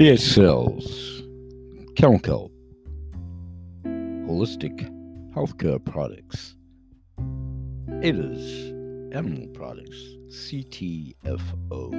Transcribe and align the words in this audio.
Beer 0.00 0.16
cells, 0.16 1.22
chemical, 1.94 2.50
holistic 3.84 4.88
healthcare 5.34 5.84
products, 5.84 6.56
it 8.00 8.16
is 8.16 8.70
animal 9.14 9.46
products, 9.48 10.02
CTFO, 10.30 11.90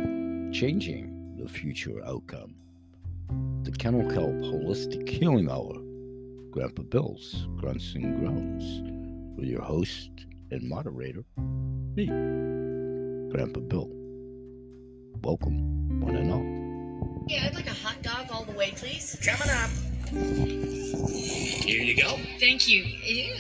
changing 0.51 1.36
the 1.37 1.47
future 1.47 2.04
outcome. 2.04 2.55
The 3.61 3.71
Kennel 3.71 4.09
Kelp 4.09 4.33
Holistic 4.33 5.07
Healing 5.07 5.52
Hour, 5.52 5.75
Grandpa 6.49 6.81
Bill's 6.81 7.47
Grunts 7.57 7.93
and 7.93 8.20
Groans, 8.20 9.38
with 9.38 9.47
your 9.47 9.61
host 9.61 10.09
and 10.49 10.68
moderator, 10.68 11.23
me, 11.38 12.07
Grandpa 13.31 13.59
Bill. 13.59 13.91
Welcome, 15.21 16.02
one 16.02 16.15
and 16.15 16.32
all. 16.32 16.61
Yeah, 17.28 17.46
I'd 17.46 17.56
like 17.56 17.68
a 17.68 17.74
hot 17.74 18.02
dog 18.02 18.28
all 18.32 18.43
the 18.43 18.52
way, 18.54 18.71
please. 18.75 19.18
Coming 19.24 19.50
up. 19.50 19.70
Here 21.64 21.82
you 21.82 21.96
go. 21.96 22.18
Thank 22.39 22.68
you. 22.68 22.84
Ew. 22.84 23.36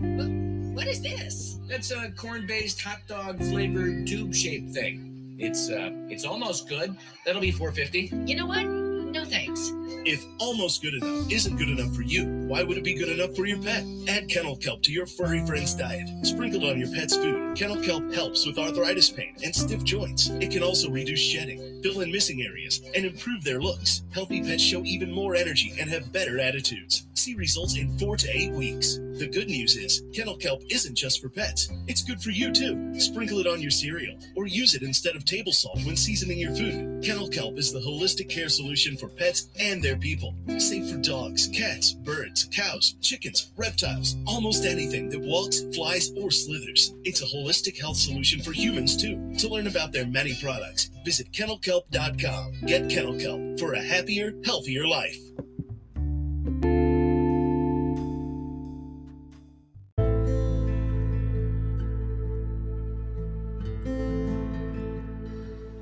What, 0.00 0.28
what 0.74 0.86
is 0.86 1.00
this? 1.02 1.58
That's 1.68 1.90
a 1.90 2.10
corn-based 2.10 2.80
hot 2.80 3.00
dog 3.06 3.38
flavored 3.38 4.06
tube 4.06 4.34
shaped 4.34 4.72
thing. 4.74 5.36
It's 5.38 5.70
uh, 5.70 5.90
it's 6.08 6.24
almost 6.24 6.68
good. 6.68 6.96
That'll 7.24 7.40
be 7.40 7.50
450. 7.50 8.30
You 8.30 8.36
know 8.36 8.46
what? 8.46 8.64
No 8.66 9.24
thanks. 9.24 9.70
If 10.06 10.26
almost 10.38 10.82
good 10.82 10.94
enough 10.94 11.32
isn't 11.32 11.56
good 11.56 11.70
enough 11.70 11.94
for 11.96 12.02
you, 12.02 12.26
why 12.46 12.62
would 12.62 12.76
it 12.76 12.84
be 12.84 12.92
good 12.92 13.08
enough 13.08 13.34
for 13.34 13.46
your 13.46 13.56
pet? 13.62 13.84
Add 14.06 14.28
kennel 14.28 14.54
kelp 14.56 14.82
to 14.82 14.92
your 14.92 15.06
furry 15.06 15.44
friend's 15.46 15.74
diet. 15.74 16.10
Sprinkled 16.26 16.62
on 16.62 16.78
your 16.78 16.92
pet's 16.92 17.16
food, 17.16 17.56
kennel 17.56 17.82
kelp 17.82 18.12
helps 18.12 18.46
with 18.46 18.58
arthritis 18.58 19.08
pain 19.08 19.34
and 19.42 19.56
stiff 19.56 19.82
joints. 19.82 20.28
It 20.28 20.50
can 20.50 20.62
also 20.62 20.90
reduce 20.90 21.20
shedding, 21.20 21.80
fill 21.82 22.02
in 22.02 22.12
missing 22.12 22.42
areas, 22.42 22.82
and 22.94 23.06
improve 23.06 23.44
their 23.44 23.62
looks. 23.62 24.02
Healthy 24.12 24.42
pets 24.42 24.62
show 24.62 24.84
even 24.84 25.10
more 25.10 25.34
energy 25.34 25.72
and 25.80 25.88
have 25.88 26.12
better 26.12 26.38
attitudes. 26.38 27.06
See 27.14 27.34
results 27.34 27.76
in 27.76 27.96
four 27.96 28.16
to 28.16 28.28
eight 28.28 28.52
weeks. 28.52 28.98
The 29.18 29.28
good 29.28 29.48
news 29.48 29.76
is, 29.76 30.02
kennel 30.12 30.36
kelp 30.36 30.62
isn't 30.68 30.96
just 30.96 31.20
for 31.22 31.28
pets. 31.28 31.70
It's 31.86 32.02
good 32.02 32.20
for 32.20 32.30
you 32.30 32.52
too. 32.52 32.98
Sprinkle 32.98 33.38
it 33.38 33.46
on 33.46 33.60
your 33.60 33.70
cereal 33.70 34.18
or 34.34 34.48
use 34.48 34.74
it 34.74 34.82
instead 34.82 35.14
of 35.14 35.24
table 35.24 35.52
salt 35.52 35.78
when 35.84 35.96
seasoning 35.96 36.38
your 36.38 36.50
food. 36.50 37.04
Kennel 37.04 37.28
kelp 37.28 37.56
is 37.56 37.72
the 37.72 37.78
holistic 37.78 38.28
care 38.28 38.48
solution 38.48 38.96
for 38.96 39.08
pets 39.08 39.48
and 39.60 39.80
their 39.80 39.96
people. 39.96 40.34
Safe 40.58 40.90
for 40.90 40.96
dogs, 40.96 41.46
cats, 41.46 41.92
birds, 41.92 42.48
cows, 42.50 42.96
chickens, 43.00 43.52
reptiles, 43.56 44.16
almost 44.26 44.64
anything 44.64 45.08
that 45.10 45.20
walks, 45.20 45.62
flies, 45.72 46.10
or 46.16 46.32
slithers. 46.32 46.94
It's 47.04 47.22
a 47.22 47.26
holistic 47.26 47.80
health 47.80 47.96
solution 47.96 48.42
for 48.42 48.50
humans 48.50 48.96
too. 48.96 49.32
To 49.38 49.48
learn 49.48 49.68
about 49.68 49.92
their 49.92 50.06
many 50.06 50.34
products, 50.42 50.90
visit 51.04 51.30
kennelkelp.com. 51.30 52.52
Get 52.66 52.90
kennel 52.90 53.18
kelp 53.20 53.60
for 53.60 53.74
a 53.74 53.80
happier, 53.80 54.34
healthier 54.44 54.86
life. 54.86 55.16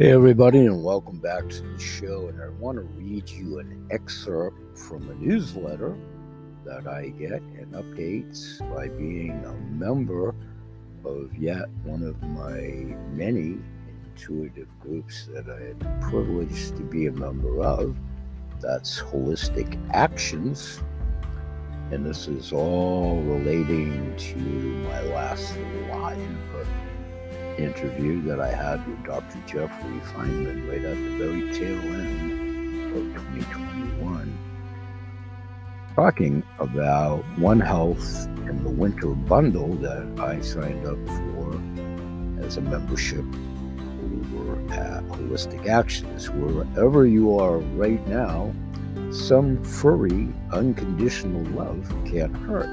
Hey, 0.02 0.10
everybody, 0.10 0.66
and 0.66 0.82
welcome 0.82 1.18
back 1.18 1.48
to 1.48 1.62
the 1.62 1.78
show. 1.78 2.26
And 2.26 2.42
I 2.42 2.48
want 2.48 2.76
to 2.76 2.82
read 2.82 3.30
you 3.30 3.60
an 3.60 3.86
excerpt 3.92 4.76
from 4.76 5.08
a 5.08 5.14
newsletter 5.14 5.96
that 6.64 6.88
I 6.88 7.10
get 7.10 7.40
and 7.40 7.72
updates 7.72 8.58
by 8.74 8.88
being 8.88 9.44
a 9.44 9.52
member 9.72 10.34
of 11.04 11.32
yet 11.38 11.68
one 11.84 12.02
of 12.02 12.20
my 12.20 12.96
many 13.12 13.58
intuitive 14.10 14.66
groups 14.80 15.28
that 15.34 15.48
I 15.48 15.68
am 15.68 16.00
privileged 16.00 16.76
to 16.78 16.82
be 16.82 17.06
a 17.06 17.12
member 17.12 17.62
of. 17.62 17.96
That's 18.60 19.00
Holistic 19.00 19.78
Actions. 19.94 20.82
And 21.92 22.04
this 22.04 22.26
is 22.26 22.52
all 22.52 23.22
relating 23.22 24.16
to 24.16 24.36
my 24.36 25.00
last 25.14 25.56
live 25.88 26.18
interview 27.58 28.22
that 28.22 28.40
I 28.40 28.48
had 28.48 28.86
with 28.86 29.04
Dr. 29.04 29.38
Jeffrey 29.46 30.00
Feinman 30.12 30.68
right 30.68 30.84
at 30.84 30.96
the 30.96 31.16
very 31.18 31.52
tail 31.52 31.78
end 31.78 32.96
of 32.96 33.02
2021, 33.14 34.38
talking 35.94 36.42
about 36.58 37.22
One 37.38 37.60
Health 37.60 38.26
and 38.46 38.64
the 38.64 38.70
Winter 38.70 39.08
Bundle 39.08 39.74
that 39.76 40.20
I 40.20 40.40
signed 40.40 40.86
up 40.86 40.98
for 41.06 42.44
as 42.44 42.56
a 42.56 42.60
membership 42.60 43.24
over 44.04 44.72
at 44.72 45.04
Holistic 45.04 45.66
Actions. 45.66 46.30
Wherever 46.30 47.06
you 47.06 47.38
are 47.38 47.58
right 47.58 48.06
now, 48.08 48.54
some 49.10 49.62
furry, 49.62 50.28
unconditional 50.52 51.44
love 51.52 51.88
can't 52.04 52.36
hurt. 52.36 52.68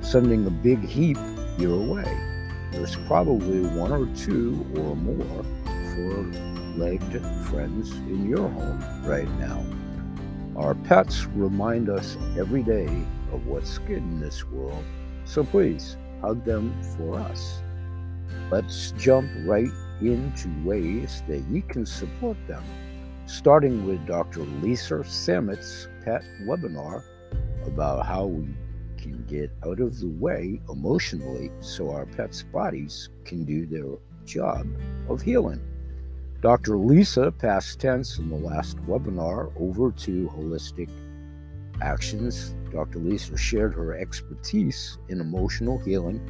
Sending 0.00 0.46
a 0.46 0.50
big 0.50 0.84
heap 0.84 1.18
your 1.58 1.80
way 1.80 2.35
there's 2.76 2.96
probably 3.06 3.60
one 3.60 3.90
or 3.90 4.06
two 4.14 4.66
or 4.76 4.94
more 4.94 5.44
four-legged 5.94 7.24
friends 7.46 7.90
in 7.92 8.28
your 8.28 8.48
home 8.50 8.84
right 9.02 9.30
now. 9.38 9.64
Our 10.56 10.74
pets 10.74 11.24
remind 11.24 11.88
us 11.88 12.18
every 12.38 12.62
day 12.62 12.86
of 13.32 13.46
what's 13.46 13.78
good 13.78 13.98
in 13.98 14.20
this 14.20 14.44
world, 14.44 14.84
so 15.24 15.42
please 15.42 15.96
hug 16.20 16.44
them 16.44 16.78
for 16.96 17.18
us. 17.18 17.62
Let's 18.50 18.92
jump 18.92 19.30
right 19.46 19.70
into 20.02 20.48
ways 20.62 21.22
that 21.28 21.48
you 21.48 21.62
can 21.62 21.86
support 21.86 22.36
them, 22.46 22.62
starting 23.24 23.86
with 23.86 24.06
Dr. 24.06 24.40
Lisa 24.40 24.96
Samet's 24.96 25.88
pet 26.04 26.22
webinar 26.42 27.02
about 27.66 28.04
how 28.04 28.26
we 28.26 28.48
can 29.06 29.24
get 29.24 29.50
out 29.64 29.80
of 29.80 30.00
the 30.00 30.08
way 30.08 30.60
emotionally 30.68 31.50
so 31.60 31.90
our 31.90 32.06
pets' 32.06 32.42
bodies 32.42 33.08
can 33.24 33.44
do 33.44 33.66
their 33.66 33.98
job 34.24 34.66
of 35.08 35.22
healing. 35.22 35.60
Dr. 36.42 36.76
Lisa, 36.76 37.32
past 37.32 37.80
tense 37.80 38.18
in 38.18 38.28
the 38.28 38.36
last 38.36 38.76
webinar, 38.86 39.52
over 39.58 39.90
to 39.90 40.28
Holistic 40.28 40.90
Actions. 41.80 42.54
Dr. 42.72 42.98
Lisa 42.98 43.36
shared 43.36 43.74
her 43.74 43.96
expertise 43.96 44.98
in 45.08 45.20
emotional 45.20 45.78
healing 45.78 46.20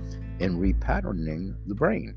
and 0.41 0.58
repatterning 0.58 1.54
the 1.66 1.75
brain. 1.75 2.14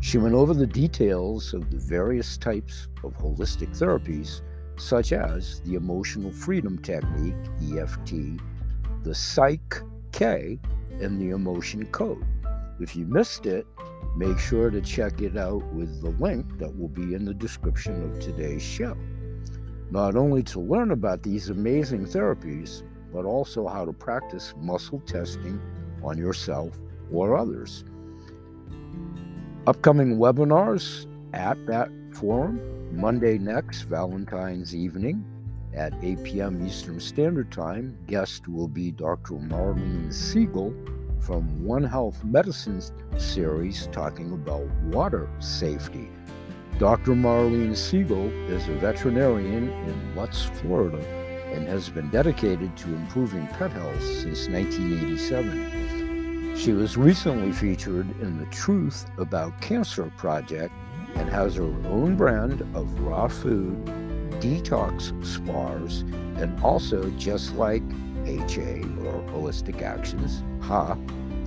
She 0.00 0.18
went 0.18 0.34
over 0.34 0.54
the 0.54 0.66
details 0.66 1.52
of 1.52 1.70
the 1.70 1.76
various 1.76 2.38
types 2.38 2.88
of 3.04 3.16
holistic 3.18 3.76
therapies, 3.76 4.40
such 4.76 5.12
as 5.12 5.60
the 5.60 5.74
emotional 5.74 6.32
freedom 6.32 6.78
technique, 6.78 7.34
EFT, 7.62 8.40
the 9.02 9.14
Psych 9.14 9.82
K, 10.12 10.58
and 11.00 11.20
the 11.20 11.30
emotion 11.30 11.86
code. 11.86 12.24
If 12.80 12.96
you 12.96 13.06
missed 13.06 13.46
it, 13.46 13.66
make 14.16 14.38
sure 14.38 14.70
to 14.70 14.80
check 14.80 15.20
it 15.20 15.36
out 15.36 15.64
with 15.72 16.02
the 16.02 16.10
link 16.22 16.58
that 16.58 16.76
will 16.78 16.88
be 16.88 17.14
in 17.14 17.24
the 17.24 17.34
description 17.34 18.02
of 18.02 18.20
today's 18.20 18.62
show. 18.62 18.96
Not 19.90 20.16
only 20.16 20.42
to 20.44 20.60
learn 20.60 20.90
about 20.90 21.22
these 21.22 21.48
amazing 21.48 22.06
therapies, 22.06 22.82
but 23.12 23.24
also 23.24 23.66
how 23.66 23.84
to 23.84 23.92
practice 23.92 24.54
muscle 24.56 25.00
testing 25.00 25.60
on 26.02 26.16
yourself 26.16 26.78
or 27.12 27.36
others. 27.36 27.84
Upcoming 29.66 30.18
webinars 30.18 31.06
at 31.32 31.64
that 31.66 31.90
forum 32.12 32.60
Monday 32.92 33.38
next, 33.38 33.82
Valentine's 33.82 34.74
evening, 34.74 35.24
at 35.74 35.92
8 36.02 36.24
p.m. 36.24 36.66
Eastern 36.66 36.98
Standard 37.00 37.52
Time, 37.52 37.96
guest 38.06 38.48
will 38.48 38.68
be 38.68 38.90
Dr. 38.90 39.34
Marlene 39.34 40.08
Siegal 40.08 40.72
from 41.22 41.62
One 41.64 41.84
Health 41.84 42.24
Medicine 42.24 42.80
series 43.18 43.88
talking 43.92 44.32
about 44.32 44.66
water 44.84 45.28
safety. 45.38 46.08
Dr. 46.78 47.12
Marlene 47.12 47.72
Siegal 47.72 48.32
is 48.48 48.66
a 48.68 48.74
veterinarian 48.74 49.68
in 49.68 50.16
Lutz, 50.16 50.44
Florida, 50.60 51.04
and 51.52 51.68
has 51.68 51.90
been 51.90 52.08
dedicated 52.10 52.76
to 52.78 52.94
improving 52.94 53.46
pet 53.48 53.72
health 53.72 54.02
since 54.02 54.48
1987. 54.48 56.56
She 56.56 56.72
was 56.72 56.96
recently 56.96 57.52
featured 57.52 58.08
in 58.20 58.38
the 58.38 58.46
Truth 58.46 59.10
About 59.18 59.60
Cancer 59.60 60.10
project 60.16 60.72
and 61.14 61.28
has 61.28 61.56
her 61.56 61.64
own 61.64 62.16
brand 62.16 62.62
of 62.74 62.98
raw 63.00 63.28
food 63.28 63.76
detox 64.40 65.12
spas, 65.24 66.00
and 66.40 66.58
also 66.62 67.08
just 67.10 67.54
like 67.54 67.82
HA 68.24 68.82
or 69.04 69.22
Holistic 69.32 69.82
Actions, 69.82 70.42
HA, 70.62 70.96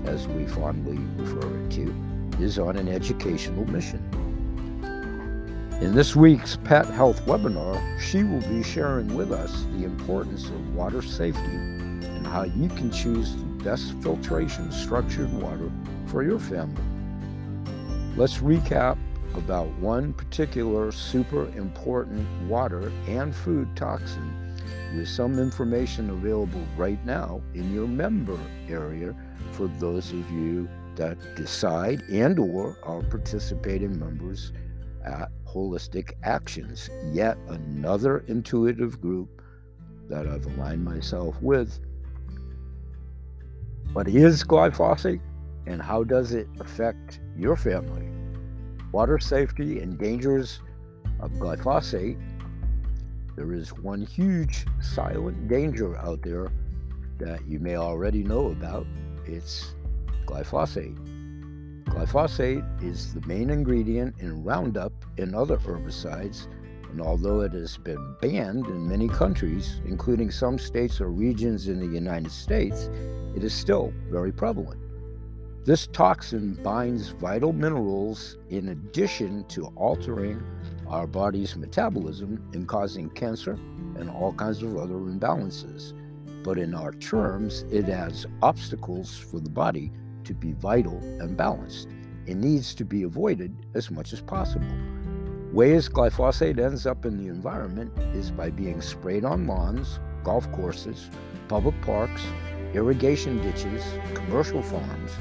as 0.06 0.28
we 0.28 0.46
fondly 0.46 1.00
refer 1.18 1.64
it 1.64 1.72
to, 1.72 1.94
is 2.40 2.60
on 2.60 2.78
an 2.78 2.88
educational 2.88 3.66
mission. 3.66 4.02
In 5.82 5.94
this 5.94 6.16
week's 6.16 6.56
Pet 6.56 6.86
Health 6.86 7.26
webinar, 7.26 7.82
she 8.00 8.24
will 8.24 8.42
be 8.42 8.64
sharing 8.64 9.16
with 9.16 9.32
us 9.32 9.66
the 9.78 9.84
importance 9.84 10.46
of 10.46 10.76
water 10.76 11.02
safety 11.02 11.42
and 11.42 12.26
how 12.26 12.44
you 12.44 12.70
can 12.70 12.92
choose 12.92 13.36
the 13.36 13.44
best 13.64 13.94
filtration 14.02 14.72
structured 14.72 15.34
water 15.34 15.70
for 16.06 16.24
your 16.24 16.40
family. 16.40 16.82
Let's 18.16 18.38
recap 18.38 18.98
about 19.36 19.68
one 19.80 20.14
particular 20.14 20.92
super 20.92 21.46
important 21.56 22.28
water 22.48 22.92
and 23.08 23.36
food 23.36 23.68
toxin 23.76 24.54
with 24.96 25.08
some 25.08 25.40
information 25.40 26.10
available 26.10 26.64
right 26.78 27.04
now 27.06 27.42
in 27.54 27.74
your 27.74 27.88
member 27.88 28.40
area 28.70 29.16
for 29.52 29.68
those 29.80 30.12
of 30.12 30.32
you 30.32 30.70
that 30.96 31.18
decide 31.36 32.02
and 32.10 32.38
or 32.38 32.78
are 32.84 33.02
participating 33.04 33.98
members 34.00 34.52
at 35.04 35.30
holistic 35.48 36.14
actions 36.24 36.90
yet 37.12 37.38
another 37.48 38.24
intuitive 38.28 39.02
group 39.02 39.42
that 40.10 40.28
i've 40.28 40.46
aligned 40.46 40.84
myself 40.84 41.36
with. 41.42 41.80
What 43.94 44.08
is 44.08 44.44
glyphosate 44.44 45.22
and 45.66 45.82
how 45.82 46.04
does 46.04 46.34
it 46.34 46.48
affect 46.60 47.20
your 47.38 47.56
family 47.56 48.13
water 48.94 49.20
safety 49.20 49.80
and 49.80 49.98
dangers 49.98 50.62
of 51.20 51.32
glyphosate 51.34 52.18
there 53.36 53.52
is 53.52 53.74
one 53.74 54.02
huge 54.02 54.66
silent 54.80 55.48
danger 55.48 55.98
out 55.98 56.22
there 56.22 56.52
that 57.18 57.46
you 57.48 57.60
may 57.60 57.76
already 57.76 58.24
know 58.24 58.52
about 58.52 58.86
it's 59.26 59.74
glyphosate. 60.26 60.98
Glyphosate 61.86 62.84
is 62.84 63.14
the 63.14 63.26
main 63.28 63.50
ingredient 63.50 64.16
in 64.20 64.44
Roundup 64.44 64.94
and 65.18 65.36
other 65.36 65.58
herbicides, 65.58 66.48
and 66.92 67.02
although 67.02 67.42
it 67.42 67.54
has 67.54 67.78
been 67.78 68.16
banned 68.22 68.68
in 68.68 68.88
many 68.88 69.08
countries, 69.08 69.82
including 69.86 70.30
some 70.30 70.60
states 70.60 71.02
or 71.02 71.10
regions 71.10 71.68
in 71.68 71.80
the 71.80 71.88
United 71.88 72.32
States, 72.32 72.90
it 73.36 73.44
is 73.44 73.54
still 73.54 73.94
very 74.10 74.32
prevalent. 74.32 74.83
This 75.66 75.88
toxin 75.88 76.56
binds 76.62 77.08
vital 77.12 77.54
minerals 77.54 78.38
in 78.50 78.68
addition 78.68 79.46
to 79.46 79.68
altering 79.78 80.44
our 80.88 81.08
body's 81.08 81.56
metabolism 81.56 82.46
and 82.52 82.68
causing 82.68 83.10
cancer 83.10 83.54
and 83.96 84.10
all 84.10 84.34
kinds 84.34 84.62
of 84.62 84.76
other 84.76 84.96
imbalances. 84.96 85.94
But 86.44 86.58
in 86.58 86.76
our 86.76 86.92
terms, 86.92 87.64
it 87.72 87.88
adds 87.88 88.26
obstacles 88.42 89.18
for 89.18 89.40
the 89.40 89.50
body 89.50 89.94
to 90.26 90.34
be 90.34 90.52
vital 90.52 90.98
and 90.98 91.38
balanced. 91.38 91.88
It 92.26 92.36
needs 92.36 92.76
to 92.76 92.84
be 92.84 93.04
avoided 93.04 93.56
as 93.74 93.90
much 93.90 94.12
as 94.12 94.20
possible. 94.20 94.68
Ways 95.54 95.88
glyphosate 95.88 96.60
ends 96.60 96.86
up 96.86 97.06
in 97.06 97.18
the 97.18 97.30
environment 97.30 97.98
is 98.14 98.32
by 98.32 98.50
being 98.50 98.82
sprayed 98.82 99.24
on 99.24 99.48
lawns, 99.48 100.02
golf 100.26 100.52
courses, 100.52 101.10
public 101.48 101.82
parks, 101.84 102.26
irrigation 102.74 103.42
ditches, 103.42 103.82
commercial 104.14 104.62
farms. 104.62 105.12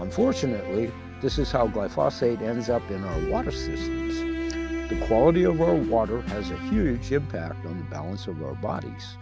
Unfortunately, 0.00 0.92
this 1.20 1.38
is 1.38 1.50
how 1.50 1.68
glyphosate 1.68 2.42
ends 2.42 2.68
up 2.68 2.88
in 2.90 3.02
our 3.04 3.30
water 3.30 3.50
systems. 3.50 4.18
The 4.88 5.06
quality 5.06 5.44
of 5.44 5.60
our 5.60 5.74
water 5.74 6.20
has 6.22 6.50
a 6.50 6.58
huge 6.70 7.12
impact 7.12 7.66
on 7.66 7.78
the 7.78 7.84
balance 7.84 8.26
of 8.26 8.42
our 8.42 8.54
bodies 8.54 9.16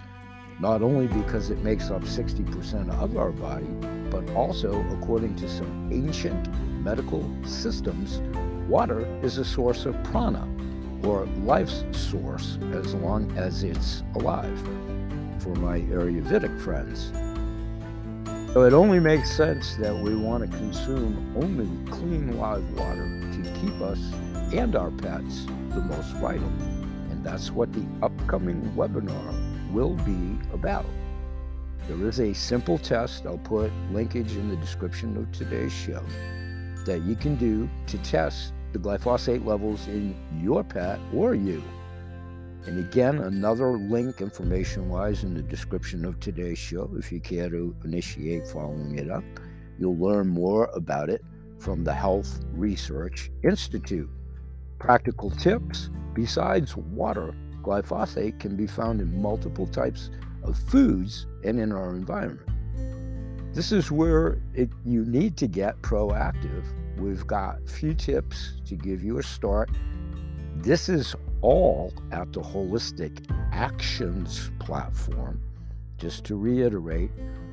not 0.60 0.82
only 0.82 1.06
because 1.08 1.50
it 1.50 1.58
makes 1.58 1.90
up 1.90 2.02
60% 2.02 2.90
of 3.02 3.16
our 3.16 3.32
body, 3.32 3.66
but 4.10 4.28
also, 4.34 4.84
according 4.92 5.34
to 5.36 5.48
some 5.48 5.90
ancient 5.92 6.48
medical 6.82 7.28
systems, 7.44 8.20
water 8.68 9.04
is 9.22 9.38
a 9.38 9.44
source 9.44 9.84
of 9.86 10.00
prana, 10.04 10.48
or 11.02 11.26
life's 11.42 11.84
source, 11.90 12.58
as 12.72 12.94
long 12.94 13.30
as 13.36 13.62
it's 13.62 14.02
alive, 14.14 14.58
for 15.40 15.54
my 15.56 15.80
Ayurvedic 15.80 16.58
friends. 16.60 17.12
So 18.54 18.62
it 18.62 18.72
only 18.72 19.00
makes 19.00 19.32
sense 19.32 19.74
that 19.78 19.92
we 19.92 20.14
want 20.14 20.48
to 20.48 20.58
consume 20.58 21.34
only 21.34 21.66
clean 21.90 22.38
live 22.38 22.62
water 22.78 23.20
to 23.32 23.60
keep 23.60 23.80
us 23.80 23.98
and 24.54 24.76
our 24.76 24.92
pets 24.92 25.46
the 25.70 25.80
most 25.80 26.12
vital. 26.18 26.46
And 27.10 27.24
that's 27.24 27.50
what 27.50 27.72
the 27.72 27.84
upcoming 28.00 28.62
webinar 28.76 29.72
will 29.72 29.94
be 29.94 30.38
about. 30.52 30.86
There 31.88 32.06
is 32.06 32.20
a 32.20 32.32
simple 32.32 32.78
test, 32.78 33.26
I'll 33.26 33.38
put 33.38 33.72
linkage 33.90 34.36
in 34.36 34.48
the 34.48 34.56
description 34.56 35.16
of 35.16 35.32
today's 35.32 35.72
show, 35.72 36.04
that 36.86 37.02
you 37.02 37.16
can 37.16 37.34
do 37.34 37.68
to 37.88 37.98
test 37.98 38.52
the 38.72 38.78
glyphosate 38.78 39.44
levels 39.44 39.88
in 39.88 40.14
your 40.40 40.62
pet 40.62 41.00
or 41.12 41.34
you. 41.34 41.60
And 42.66 42.78
again, 42.78 43.18
another 43.18 43.76
link 43.76 44.20
information 44.20 44.88
wise 44.88 45.22
in 45.22 45.34
the 45.34 45.42
description 45.42 46.04
of 46.04 46.18
today's 46.18 46.58
show 46.58 46.90
if 46.96 47.12
you 47.12 47.20
care 47.20 47.50
to 47.50 47.76
initiate 47.84 48.46
following 48.46 48.98
it 48.98 49.10
up. 49.10 49.24
You'll 49.78 49.98
learn 49.98 50.28
more 50.28 50.70
about 50.74 51.10
it 51.10 51.22
from 51.58 51.84
the 51.84 51.92
Health 51.92 52.40
Research 52.52 53.30
Institute. 53.42 54.08
Practical 54.78 55.30
tips 55.30 55.90
besides 56.14 56.76
water 56.76 57.34
Glyphosate 57.62 58.38
can 58.38 58.56
be 58.56 58.66
found 58.66 59.00
in 59.00 59.20
multiple 59.20 59.66
types 59.66 60.10
of 60.42 60.56
foods 60.56 61.26
and 61.44 61.58
in 61.58 61.72
our 61.72 61.90
environment. 61.90 62.48
This 63.54 63.72
is 63.72 63.90
where 63.90 64.40
it, 64.52 64.68
you 64.84 65.04
need 65.04 65.36
to 65.38 65.46
get 65.46 65.80
proactive. 65.82 66.64
We've 66.98 67.26
got 67.26 67.58
a 67.64 67.70
few 67.70 67.94
tips 67.94 68.54
to 68.66 68.74
give 68.74 69.02
you 69.02 69.18
a 69.18 69.22
start. 69.22 69.70
This 70.56 70.88
is 70.88 71.14
all 71.44 71.92
at 72.10 72.32
the 72.32 72.40
Holistic 72.40 73.30
Actions 73.52 74.50
platform. 74.58 75.42
Just 75.98 76.24
to 76.24 76.36
reiterate, 76.36 77.10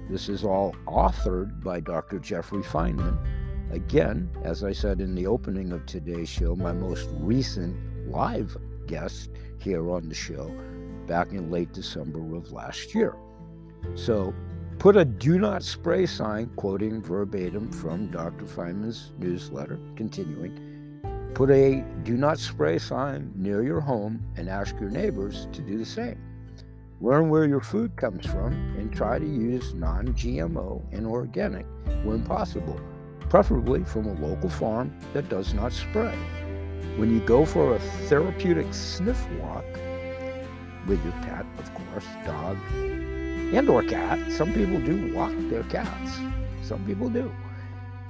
this 0.10 0.30
is 0.30 0.46
all 0.46 0.74
authored 0.88 1.62
by 1.62 1.82
Dr. 1.82 2.18
Jeffrey 2.20 2.64
Feinman. 2.64 3.18
Again, 3.70 4.30
as 4.44 4.64
I 4.64 4.72
said 4.72 5.02
in 5.02 5.14
the 5.14 5.28
opening 5.28 5.74
of 5.74 5.86
today's 5.86 6.30
show, 6.30 6.56
my 6.56 6.72
most 6.72 7.10
recent 7.16 7.76
live 8.10 8.56
guest 8.88 9.30
here 9.60 9.92
on 9.92 10.08
the 10.08 10.16
show 10.16 10.50
back 11.06 11.34
in 11.34 11.52
late 11.52 11.74
December 11.74 12.20
of 12.36 12.54
last 12.54 12.96
year. 12.96 13.16
So 13.96 14.34
put 14.80 14.96
a 14.96 15.04
do 15.04 15.38
not 15.38 15.64
spray 15.64 16.06
sign, 16.06 16.50
quoting 16.56 17.02
verbatim 17.02 17.70
from 17.70 18.08
Dr. 18.10 18.46
Feinman's 18.46 19.12
newsletter, 19.20 19.80
continuing. 19.98 20.71
Put 21.34 21.50
a 21.50 21.84
do 22.04 22.18
not 22.18 22.40
spray 22.40 22.78
sign 22.78 23.32
near 23.36 23.64
your 23.64 23.80
home 23.80 24.22
and 24.36 24.50
ask 24.50 24.78
your 24.80 24.90
neighbors 24.90 25.48
to 25.54 25.62
do 25.62 25.78
the 25.78 25.86
same. 25.86 26.20
Learn 27.00 27.30
where 27.30 27.46
your 27.46 27.62
food 27.62 27.96
comes 27.96 28.26
from 28.26 28.54
and 28.78 28.94
try 28.94 29.18
to 29.18 29.26
use 29.26 29.74
non 29.74 30.10
GMO 30.10 30.84
and 30.92 31.08
organic 31.08 31.66
when 32.04 32.24
possible, 32.24 32.80
preferably 33.30 33.84
from 33.86 34.08
a 34.08 34.14
local 34.14 34.50
farm 34.50 34.96
that 35.14 35.30
does 35.30 35.54
not 35.54 35.72
spray. 35.72 36.16
When 36.98 37.12
you 37.14 37.26
go 37.26 37.46
for 37.46 37.76
a 37.76 37.80
therapeutic 38.08 38.74
sniff 38.74 39.26
walk 39.40 39.66
with 40.86 41.04
your 41.04 41.14
pet, 41.24 41.46
of 41.58 41.74
course, 41.74 42.06
dog 42.26 42.58
and 43.54 43.70
or 43.70 43.84
cat, 43.84 44.20
some 44.32 44.54
people 44.54 44.80
do 44.82 45.14
walk 45.14 45.32
their 45.50 45.64
cats. 45.64 46.20
Some 46.62 46.86
people 46.86 47.10
do. 47.10 47.34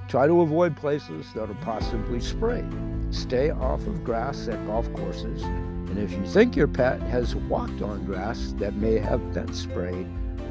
Try 0.08 0.26
to 0.26 0.40
avoid 0.42 0.76
places 0.76 1.32
that 1.34 1.48
are 1.48 1.58
possibly 1.62 2.20
sprayed. 2.20 2.70
Stay 3.12 3.50
off 3.50 3.86
of 3.86 4.02
grass 4.02 4.48
at 4.48 4.66
golf 4.66 4.92
courses. 4.94 5.42
And 5.42 5.98
if 5.98 6.10
you 6.10 6.26
think 6.26 6.56
your 6.56 6.66
pet 6.66 7.00
has 7.02 7.36
walked 7.36 7.80
on 7.82 8.04
grass 8.04 8.54
that 8.58 8.74
may 8.74 8.98
have 8.98 9.32
been 9.32 9.54
sprayed, 9.54 10.08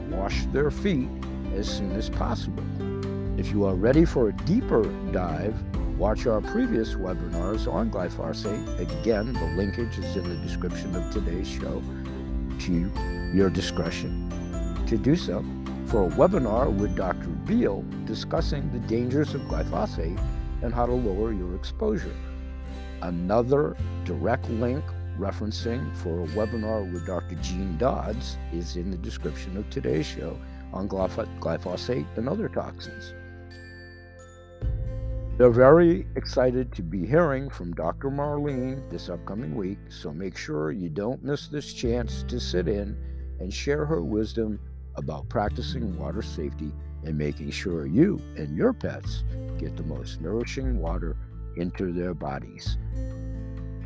wash 0.09 0.45
their 0.53 0.71
feet 0.71 1.09
as 1.53 1.67
soon 1.67 1.91
as 1.91 2.09
possible. 2.09 2.63
If 3.37 3.51
you 3.51 3.65
are 3.65 3.75
ready 3.75 4.05
for 4.05 4.29
a 4.29 4.33
deeper 4.45 4.83
dive, 5.11 5.55
Watch 6.01 6.25
our 6.25 6.41
previous 6.41 6.95
webinars 6.95 7.71
on 7.71 7.91
glyphosate. 7.91 8.79
Again, 8.79 9.33
the 9.33 9.45
linkage 9.55 9.99
is 9.99 10.17
in 10.17 10.27
the 10.27 10.35
description 10.37 10.95
of 10.95 11.11
today's 11.11 11.47
show 11.47 11.79
to 12.61 12.91
your 13.35 13.51
discretion 13.51 14.27
to 14.87 14.97
do 14.97 15.15
so 15.15 15.45
for 15.85 16.07
a 16.07 16.09
webinar 16.09 16.75
with 16.75 16.95
Dr. 16.95 17.27
Beal 17.45 17.85
discussing 18.05 18.67
the 18.71 18.79
dangers 18.79 19.35
of 19.35 19.41
glyphosate 19.41 20.19
and 20.63 20.73
how 20.73 20.87
to 20.87 20.91
lower 20.91 21.33
your 21.33 21.53
exposure. 21.53 22.15
Another 23.01 23.75
direct 24.05 24.49
link 24.49 24.83
referencing 25.17 25.95
for 25.97 26.21
a 26.21 26.27
webinar 26.29 26.91
with 26.91 27.05
Dr. 27.05 27.35
Jean 27.35 27.77
Dodds 27.77 28.37
is 28.53 28.75
in 28.75 28.91
the 28.91 28.97
description 28.97 29.57
of 29.57 29.69
today's 29.69 30.05
show 30.05 30.37
on 30.73 30.87
glyphosate 30.87 32.05
and 32.17 32.29
other 32.29 32.47
toxins. 32.47 33.13
They're 35.37 35.49
very 35.49 36.05
excited 36.15 36.71
to 36.73 36.83
be 36.83 37.05
hearing 37.05 37.49
from 37.49 37.73
Dr. 37.73 38.11
Marlene 38.11 38.87
this 38.91 39.09
upcoming 39.09 39.55
week, 39.55 39.79
so 39.89 40.11
make 40.11 40.37
sure 40.37 40.71
you 40.71 40.89
don't 40.89 41.23
miss 41.23 41.47
this 41.47 41.73
chance 41.73 42.23
to 42.27 42.39
sit 42.39 42.67
in 42.67 42.95
and 43.39 43.51
share 43.51 43.85
her 43.85 44.03
wisdom 44.03 44.59
about 44.95 45.27
practicing 45.29 45.97
water 45.97 46.21
safety 46.21 46.71
and 47.03 47.17
making 47.17 47.49
sure 47.49 47.87
you 47.87 48.21
and 48.37 48.55
your 48.55 48.73
pets 48.73 49.23
get 49.57 49.75
the 49.75 49.83
most 49.83 50.21
nourishing 50.21 50.77
water 50.77 51.17
into 51.55 51.91
their 51.91 52.13
bodies. 52.13 52.77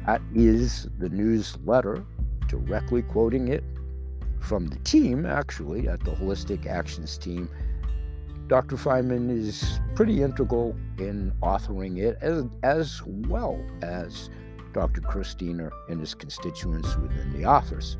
That 0.05 0.21
is 0.33 0.87
the 0.99 1.09
newsletter, 1.09 2.05
directly 2.47 3.01
quoting 3.01 3.47
it 3.47 3.63
from 4.39 4.67
the 4.67 4.77
team, 4.79 5.25
actually, 5.25 5.87
at 5.87 6.03
the 6.03 6.11
Holistic 6.11 6.67
Actions 6.67 7.17
team 7.17 7.49
Dr. 8.47 8.75
Feinman 8.75 9.31
is 9.31 9.79
pretty 9.95 10.21
integral 10.21 10.75
in 10.99 11.31
authoring 11.41 11.97
it, 11.97 12.17
as, 12.21 12.43
as 12.61 13.01
well 13.03 13.59
as 13.81 14.29
Dr. 14.71 15.01
Christina 15.01 15.71
and 15.89 15.99
his 15.99 16.13
constituents 16.13 16.95
within 16.97 17.33
the 17.33 17.45
office. 17.45 17.97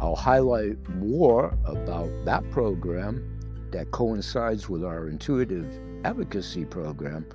I'll 0.00 0.14
highlight 0.14 0.78
more 0.90 1.58
about 1.64 2.10
that 2.24 2.48
program 2.52 3.68
that 3.72 3.90
coincides 3.90 4.68
with 4.68 4.84
our 4.84 5.08
intuitive 5.08 5.66
advocacy 6.04 6.66
program 6.66 7.26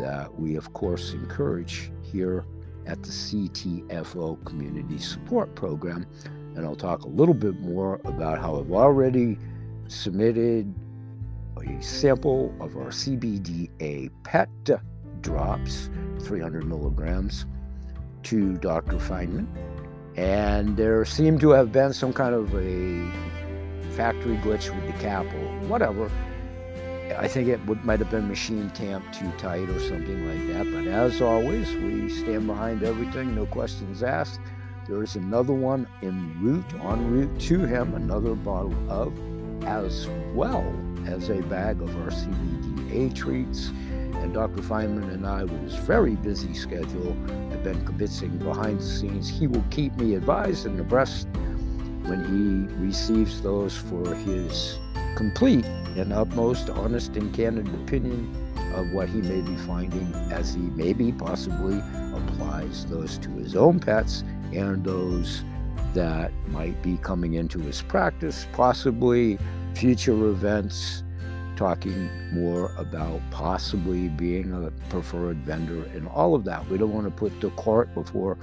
that 0.00 0.38
we, 0.38 0.56
of 0.56 0.72
course, 0.72 1.12
encourage 1.12 1.90
here 2.02 2.44
at 2.86 3.02
the 3.02 3.10
CTFO 3.10 4.44
Community 4.44 4.98
Support 4.98 5.54
Program. 5.54 6.06
And 6.56 6.64
I'll 6.64 6.74
talk 6.74 7.04
a 7.04 7.08
little 7.08 7.34
bit 7.34 7.60
more 7.60 8.00
about 8.04 8.38
how 8.38 8.58
I've 8.58 8.72
already 8.72 9.38
submitted 9.86 10.72
a 11.58 11.82
sample 11.82 12.54
of 12.60 12.76
our 12.76 12.88
CBDA 12.88 14.10
PET 14.24 14.48
drops, 15.20 15.90
300 16.20 16.66
milligrams, 16.66 17.46
to 18.24 18.56
Dr. 18.58 18.96
Feinman. 18.96 19.46
And 20.16 20.76
there 20.76 21.04
seemed 21.04 21.40
to 21.40 21.50
have 21.50 21.72
been 21.72 21.92
some 21.92 22.12
kind 22.12 22.34
of 22.34 22.54
a 22.54 23.10
factory 23.92 24.36
glitch 24.38 24.74
with 24.74 24.86
the 24.86 24.98
cap 25.00 25.26
or 25.26 25.68
whatever. 25.68 26.10
I 27.18 27.28
think 27.28 27.48
it 27.48 27.64
would, 27.66 27.84
might 27.84 27.98
have 27.98 28.10
been 28.10 28.28
machine 28.28 28.70
tamped 28.70 29.18
too 29.18 29.30
tight 29.38 29.68
or 29.68 29.80
something 29.80 30.26
like 30.26 30.46
that. 30.48 30.72
But 30.72 30.86
as 30.86 31.20
always, 31.20 31.72
we 31.74 32.08
stand 32.08 32.46
behind 32.46 32.82
everything, 32.82 33.34
no 33.34 33.46
questions 33.46 34.02
asked. 34.02 34.40
There 34.88 35.02
is 35.02 35.14
another 35.16 35.52
one 35.52 35.86
en 36.02 36.36
route, 36.40 36.74
en 36.82 37.10
route 37.10 37.40
to 37.42 37.60
him, 37.60 37.94
another 37.94 38.34
bottle 38.34 38.74
of, 38.90 39.12
as 39.64 40.08
well 40.34 40.64
as 41.06 41.28
a 41.30 41.42
bag 41.42 41.80
of 41.80 41.94
our 42.02 42.10
CBDA 42.10 43.14
treats. 43.14 43.68
And 43.68 44.34
Dr. 44.34 44.62
Feinman 44.62 45.14
and 45.14 45.26
I, 45.26 45.44
with 45.44 45.62
his 45.62 45.76
very 45.76 46.16
busy 46.16 46.52
schedule, 46.54 47.14
have 47.50 47.62
been 47.62 47.84
convincing 47.86 48.36
behind 48.38 48.80
the 48.80 48.84
scenes. 48.84 49.28
He 49.28 49.46
will 49.46 49.64
keep 49.70 49.94
me 49.96 50.14
advised 50.14 50.66
and 50.66 50.78
abreast 50.80 51.28
when 52.02 52.24
he 52.26 52.74
receives 52.84 53.40
those 53.42 53.76
for 53.76 54.14
his 54.14 54.79
complete 55.16 55.64
and 55.96 56.12
utmost 56.12 56.70
honest 56.70 57.16
and 57.16 57.32
candid 57.34 57.66
opinion 57.74 58.34
of 58.74 58.92
what 58.92 59.08
he 59.08 59.20
may 59.22 59.40
be 59.40 59.56
finding 59.56 60.12
as 60.30 60.54
he 60.54 60.60
maybe 60.60 61.12
possibly 61.12 61.78
applies 62.14 62.86
those 62.86 63.18
to 63.18 63.28
his 63.30 63.56
own 63.56 63.80
pets 63.80 64.22
and 64.52 64.84
those 64.84 65.42
that 65.94 66.32
might 66.48 66.80
be 66.82 66.96
coming 66.98 67.34
into 67.34 67.58
his 67.58 67.82
practice, 67.82 68.46
possibly 68.52 69.38
future 69.74 70.28
events, 70.28 71.02
talking 71.56 72.08
more 72.32 72.72
about 72.78 73.20
possibly 73.30 74.08
being 74.08 74.52
a 74.52 74.70
preferred 74.88 75.36
vendor 75.38 75.84
and 75.94 76.08
all 76.08 76.34
of 76.34 76.44
that. 76.44 76.66
We 76.68 76.78
don't 76.78 76.92
want 76.92 77.06
to 77.06 77.10
put 77.10 77.38
the 77.40 77.50
cart 77.50 77.92
before 77.94 78.38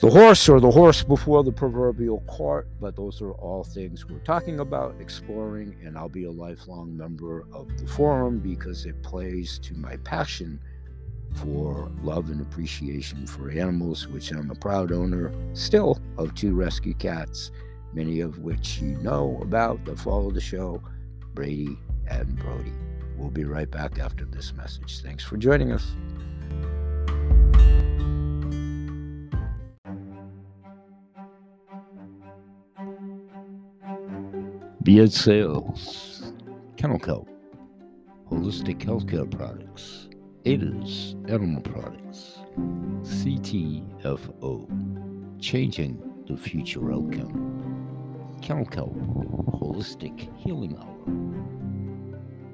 the 0.00 0.10
horse 0.10 0.48
or 0.48 0.60
the 0.60 0.70
horse 0.70 1.02
before 1.02 1.44
the 1.44 1.52
proverbial 1.52 2.20
cart, 2.28 2.68
but 2.80 2.96
those 2.96 3.22
are 3.22 3.32
all 3.32 3.62
things 3.62 4.08
we're 4.08 4.18
talking 4.18 4.60
about, 4.60 4.96
exploring, 5.00 5.76
and 5.84 5.96
I'll 5.96 6.08
be 6.08 6.24
a 6.24 6.30
lifelong 6.30 6.96
member 6.96 7.46
of 7.52 7.68
the 7.78 7.86
forum 7.86 8.40
because 8.40 8.86
it 8.86 9.02
plays 9.02 9.58
to 9.60 9.74
my 9.74 9.96
passion 9.98 10.60
for 11.34 11.90
love 12.02 12.30
and 12.30 12.40
appreciation 12.40 13.26
for 13.26 13.50
animals, 13.50 14.08
which 14.08 14.30
I'm 14.32 14.50
a 14.50 14.54
proud 14.54 14.92
owner 14.92 15.32
still 15.52 16.00
of 16.18 16.34
two 16.34 16.54
rescue 16.54 16.94
cats, 16.94 17.50
many 17.92 18.20
of 18.20 18.38
which 18.38 18.80
you 18.80 18.96
know 18.98 19.38
about 19.42 19.84
that 19.84 19.98
follow 19.98 20.30
the 20.30 20.40
show 20.40 20.82
Brady 21.34 21.78
and 22.08 22.36
Brody. 22.36 22.72
We'll 23.16 23.30
be 23.30 23.44
right 23.44 23.70
back 23.70 23.98
after 23.98 24.24
this 24.24 24.52
message. 24.54 25.00
Thanks 25.00 25.24
for 25.24 25.36
joining 25.36 25.72
us. 25.72 25.94
Beard 34.84 35.10
Sales, 35.10 36.34
Kennel 36.76 36.98
Kelp, 36.98 37.26
Holistic 38.30 38.80
Healthcare 38.84 39.30
Products, 39.30 40.10
ADAS 40.44 41.14
Animal 41.30 41.62
Products, 41.62 42.40
CTFO, 43.00 44.68
Changing 45.40 45.98
the 46.28 46.36
Future 46.36 46.92
Outcome, 46.92 48.36
Kennel 48.42 48.66
Kelp, 48.66 48.94
Holistic 49.54 50.28
Healing 50.36 50.76
Hour, 50.76 51.06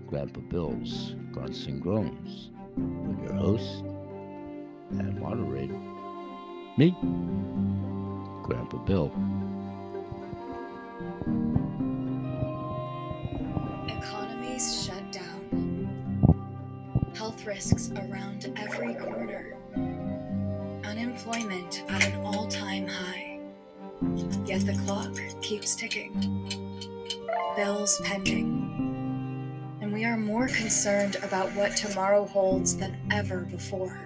Grandpa 0.06 0.40
Bill's 0.42 1.16
Grunts 1.32 1.66
and 1.66 1.82
Groans, 1.82 2.52
with 2.76 3.18
your 3.24 3.34
host 3.34 3.82
and 4.90 5.20
moderator, 5.20 5.80
me, 6.76 6.92
Grandpa 8.44 8.76
Bill. 8.84 9.12
Risks 17.50 17.90
around 17.96 18.52
every 18.56 18.94
corner. 18.94 19.56
Unemployment 20.84 21.82
at 21.88 22.06
an 22.06 22.24
all 22.24 22.46
time 22.46 22.86
high. 22.86 23.40
Yet 24.46 24.64
the 24.66 24.80
clock 24.86 25.16
keeps 25.42 25.74
ticking. 25.74 26.48
Bills 27.56 28.00
pending. 28.04 29.74
And 29.80 29.92
we 29.92 30.04
are 30.04 30.16
more 30.16 30.46
concerned 30.46 31.16
about 31.24 31.52
what 31.56 31.74
tomorrow 31.74 32.24
holds 32.24 32.76
than 32.76 32.96
ever 33.10 33.40
before. 33.40 33.98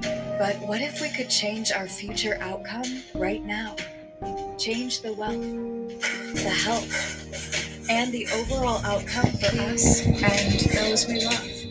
But 0.00 0.56
what 0.62 0.80
if 0.80 1.00
we 1.00 1.08
could 1.10 1.30
change 1.30 1.70
our 1.70 1.86
future 1.86 2.36
outcome 2.40 3.04
right 3.14 3.44
now? 3.44 3.76
Change 4.58 5.02
the 5.02 5.12
wealth, 5.12 5.40
the 6.34 6.50
health, 6.50 7.88
and 7.88 8.10
the 8.10 8.26
overall 8.34 8.84
outcome 8.84 9.30
for 9.30 9.56
us 9.70 10.04
and 10.04 10.58
those 10.74 11.06
we 11.06 11.24
love. 11.24 11.61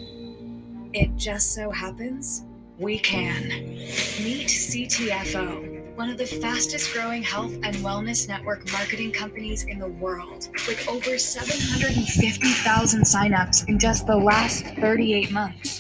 It 0.93 1.15
just 1.15 1.53
so 1.53 1.71
happens 1.71 2.43
we 2.77 3.00
can. 3.00 3.48
Meet 3.48 4.48
CTFO, 4.48 5.95
one 5.95 6.10
of 6.10 6.17
the 6.17 6.25
fastest 6.25 6.91
growing 6.93 7.24
health 7.24 7.53
and 7.63 7.75
wellness 7.77 8.27
network 8.27 8.69
marketing 8.74 9.13
companies 9.13 9.63
in 9.63 9.79
the 9.79 9.88
world, 9.88 10.50
with 10.67 10.86
over 10.89 11.17
750,000 11.17 13.03
signups 13.03 13.69
in 13.69 13.79
just 13.79 14.05
the 14.05 14.17
last 14.17 14.65
38 14.65 15.31
months. 15.31 15.79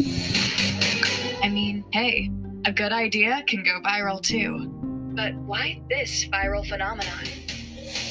I 1.43 1.49
mean, 1.49 1.83
hey, 1.91 2.31
a 2.63 2.71
good 2.71 2.93
idea 2.93 3.43
can 3.47 3.63
go 3.63 3.81
viral 3.81 4.21
too. 4.21 4.67
But 5.13 5.35
why 5.35 5.81
this 5.89 6.25
viral 6.25 6.65
phenomenon? 6.65 7.25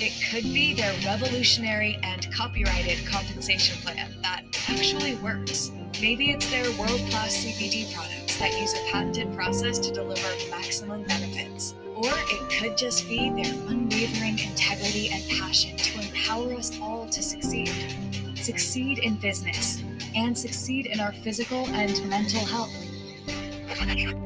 It 0.03 0.13
could 0.31 0.45
be 0.53 0.75
their 0.75 0.93
revolutionary 1.07 1.99
and 2.03 2.31
copyrighted 2.35 3.07
compensation 3.07 3.79
plan 3.79 4.17
that 4.21 4.43
actually 4.69 5.15
works. 5.17 5.71
Maybe 5.99 6.31
it's 6.31 6.51
their 6.51 6.65
world 6.79 7.01
class 7.11 7.37
CBD 7.37 7.93
products 7.95 8.39
that 8.39 8.59
use 8.59 8.73
a 8.73 8.91
patented 8.91 9.35
process 9.35 9.79
to 9.81 9.93
deliver 9.93 10.29
maximum 10.51 11.03
benefits. 11.03 11.75
Or 11.95 12.09
it 12.09 12.51
could 12.59 12.79
just 12.79 13.07
be 13.07 13.29
their 13.31 13.53
unwavering 13.69 14.39
integrity 14.39 15.11
and 15.13 15.23
passion 15.39 15.77
to 15.77 16.01
empower 16.01 16.55
us 16.55 16.79
all 16.81 17.07
to 17.09 17.23
succeed. 17.23 17.71
Succeed 18.35 19.01
in 19.01 19.17
business 19.17 19.83
and 20.15 20.37
succeed 20.37 20.87
in 20.87 21.01
our 21.01 21.13
physical 21.13 21.67
and 21.67 22.09
mental 22.09 22.45
health. 22.47 22.75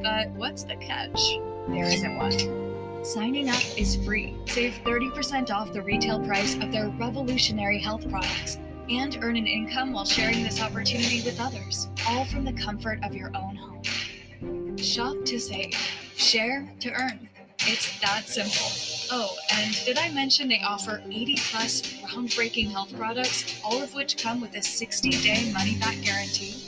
But 0.01 0.29
what's 0.31 0.63
the 0.63 0.77
catch? 0.77 1.19
There 1.67 1.83
isn't 1.83 2.17
one. 2.17 3.03
Signing 3.03 3.49
up 3.49 3.61
is 3.77 3.97
free. 3.97 4.37
Save 4.45 4.79
30% 4.85 5.51
off 5.51 5.73
the 5.73 5.81
retail 5.81 6.25
price 6.25 6.55
of 6.55 6.71
their 6.71 6.87
revolutionary 6.89 7.79
health 7.79 8.09
products 8.09 8.59
and 8.89 9.17
earn 9.21 9.35
an 9.35 9.47
income 9.47 9.93
while 9.93 10.05
sharing 10.05 10.43
this 10.43 10.61
opportunity 10.61 11.21
with 11.23 11.39
others, 11.39 11.87
all 12.07 12.25
from 12.25 12.45
the 12.45 12.53
comfort 12.53 12.99
of 13.03 13.15
your 13.15 13.31
own 13.35 13.55
home. 13.55 14.77
Shop 14.77 15.15
to 15.25 15.39
save, 15.39 15.73
share 16.15 16.67
to 16.79 16.91
earn. 16.91 17.29
It's 17.59 17.99
that 18.01 18.27
simple. 18.27 18.67
Oh, 19.11 19.35
and 19.53 19.73
did 19.85 19.97
I 19.97 20.11
mention 20.11 20.47
they 20.47 20.61
offer 20.61 21.01
80 21.05 21.35
plus 21.51 21.81
groundbreaking 21.81 22.71
health 22.71 22.95
products, 22.95 23.59
all 23.63 23.81
of 23.81 23.93
which 23.95 24.21
come 24.21 24.41
with 24.41 24.55
a 24.55 24.61
60 24.61 25.09
day 25.09 25.51
money 25.51 25.77
back 25.79 25.99
guarantee? 26.01 26.61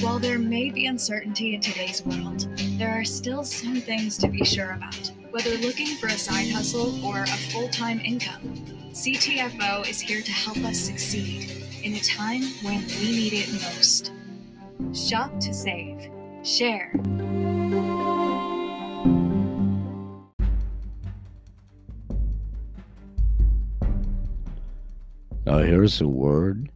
While 0.00 0.18
there 0.18 0.38
may 0.38 0.70
be 0.70 0.86
uncertainty 0.86 1.54
in 1.54 1.60
today's 1.60 2.04
world, 2.04 2.48
there 2.78 2.90
are 2.90 3.04
still 3.04 3.44
some 3.44 3.76
things 3.76 4.16
to 4.18 4.28
be 4.28 4.44
sure 4.44 4.72
about. 4.72 5.12
Whether 5.30 5.56
looking 5.58 5.96
for 5.96 6.06
a 6.06 6.18
side 6.18 6.50
hustle 6.50 7.04
or 7.04 7.22
a 7.22 7.26
full 7.26 7.68
time 7.68 8.00
income, 8.00 8.81
CTFO 8.92 9.88
is 9.88 10.02
here 10.02 10.20
to 10.20 10.30
help 10.30 10.58
us 10.58 10.78
succeed 10.78 11.50
in 11.82 11.94
a 11.94 12.00
time 12.00 12.42
when 12.62 12.84
we 13.00 13.10
need 13.10 13.32
it 13.32 13.50
most. 13.50 14.12
Shop 14.92 15.40
to 15.40 15.54
save, 15.54 16.10
share. 16.44 16.92
Now, 25.46 25.58
here's 25.60 26.02
a 26.02 26.06
word 26.06 26.70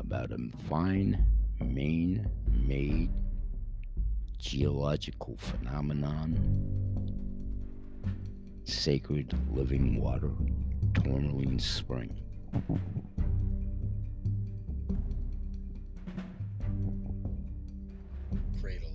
about 0.00 0.32
a 0.32 0.38
fine 0.68 1.24
Maine 1.60 2.28
made 2.66 3.10
geological 4.40 5.36
phenomenon, 5.36 6.34
sacred 8.64 9.32
living 9.52 10.00
water, 10.00 10.32
Tourmaline 10.94 11.58
Spring. 11.58 12.14
Cradle, 18.60 18.90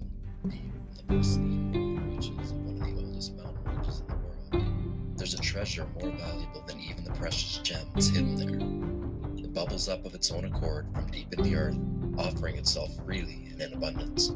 deep 0.47 0.61
the 0.97 1.03
pristine 1.03 2.09
reaches 2.09 2.51
of 2.51 2.57
one 2.65 2.81
of 2.81 2.87
the 2.87 3.05
oldest 3.05 3.35
mountain 3.35 3.63
ranges 3.65 3.99
in 4.01 4.07
the 4.07 4.15
world. 4.15 5.17
There's 5.17 5.33
a 5.33 5.39
treasure 5.39 5.85
more 6.01 6.11
valuable 6.11 6.63
than 6.65 6.79
even 6.79 7.03
the 7.03 7.11
precious 7.11 7.57
gems 7.57 8.09
hidden 8.09 8.35
there. 8.35 9.43
It 9.43 9.53
bubbles 9.53 9.89
up 9.89 10.05
of 10.05 10.15
its 10.15 10.31
own 10.31 10.45
accord 10.45 10.87
from 10.93 11.11
deep 11.11 11.33
in 11.33 11.43
the 11.43 11.55
earth, 11.55 11.77
offering 12.17 12.55
itself 12.55 12.89
freely 13.05 13.49
and 13.51 13.61
in 13.61 13.73
abundance. 13.73 14.31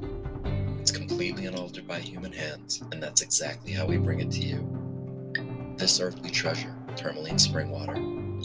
It's 0.80 0.92
completely 0.92 1.46
unaltered 1.46 1.88
by 1.88 2.00
human 2.00 2.34
hands, 2.34 2.84
and 2.92 3.02
that's 3.02 3.22
exactly 3.22 3.72
how 3.72 3.86
we 3.86 3.98
bring 3.98 4.20
it 4.20 4.32
to 4.32 4.42
you. 4.42 5.76
This 5.78 6.00
earthly 6.02 6.30
treasure, 6.30 6.76
tourmaline 6.96 7.40
spring 7.40 7.70
water, 7.70 7.96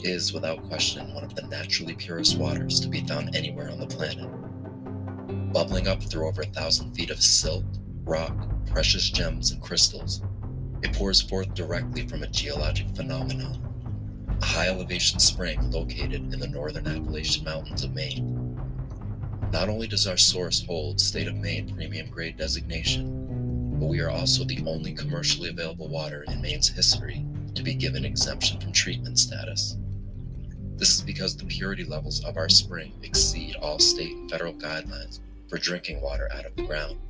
is 0.02 0.33
without 0.33 0.67
question 0.69 1.12
one 1.14 1.25
of 1.25 1.35
the 1.35 1.47
naturally 1.49 1.95
purest 1.95 2.38
waters 2.38 2.81
to 2.81 2.88
be 2.88 3.00
found 3.02 3.35
anywhere 3.35 3.71
on 3.71 3.81
the 3.81 3.87
planet. 3.87 4.28
Bubbling 5.52 5.88
up 5.88 6.02
through 6.02 6.28
over 6.28 6.43
a 6.43 6.47
thousand 6.47 6.93
feet 6.95 7.11
of 7.11 7.23
silt, 7.23 7.64
rock, 8.05 8.49
precious 8.67 9.11
gems, 9.11 9.50
and 9.50 9.61
crystals, 9.62 10.23
it 10.83 10.93
pours 10.93 11.21
forth 11.21 11.55
directly 11.55 12.07
from 12.07 12.23
a 12.23 12.28
geologic 12.28 12.88
phenomenon, 12.95 13.59
a 14.40 14.45
high 14.45 14.69
elevation 14.69 15.19
spring 15.19 15.71
located 15.71 16.33
in 16.33 16.38
the 16.38 16.47
northern 16.47 16.87
Appalachian 16.87 17.45
Mountains 17.45 17.83
of 17.85 17.95
Maine. 17.95 18.57
Not 19.52 19.69
only 19.69 19.88
does 19.88 20.07
our 20.07 20.17
source 20.17 20.64
hold 20.64 21.00
State 21.00 21.26
of 21.26 21.35
Maine 21.35 21.75
premium 21.75 22.09
grade 22.11 22.37
designation, 22.37 23.76
but 23.81 23.87
we 23.87 24.00
are 24.00 24.11
also 24.11 24.45
the 24.45 24.62
only 24.67 24.93
commercially 24.93 25.49
available 25.49 25.88
water 25.88 26.25
in 26.28 26.40
Maine's 26.40 26.69
history 26.69 27.25
to 27.59 27.65
be 27.65 27.75
given 27.75 28.05
exemption 28.05 28.61
from 28.61 28.71
treatment 28.71 29.19
status. 29.19 29.77
This 30.77 30.95
is 30.95 31.03
because 31.03 31.37
the 31.37 31.45
purity 31.45 31.83
levels 31.83 32.25
of 32.25 32.37
our 32.37 32.49
spring 32.49 32.93
exceed 33.03 33.57
all 33.57 33.81
state 33.81 34.12
and 34.12 34.31
federal 34.31 34.53
guidelines 34.53 35.19
for 35.49 35.59
drinking 35.59 36.00
water 36.00 36.29
out 36.33 36.45
of 36.45 36.55
the 36.55 36.62
ground. 36.62 37.00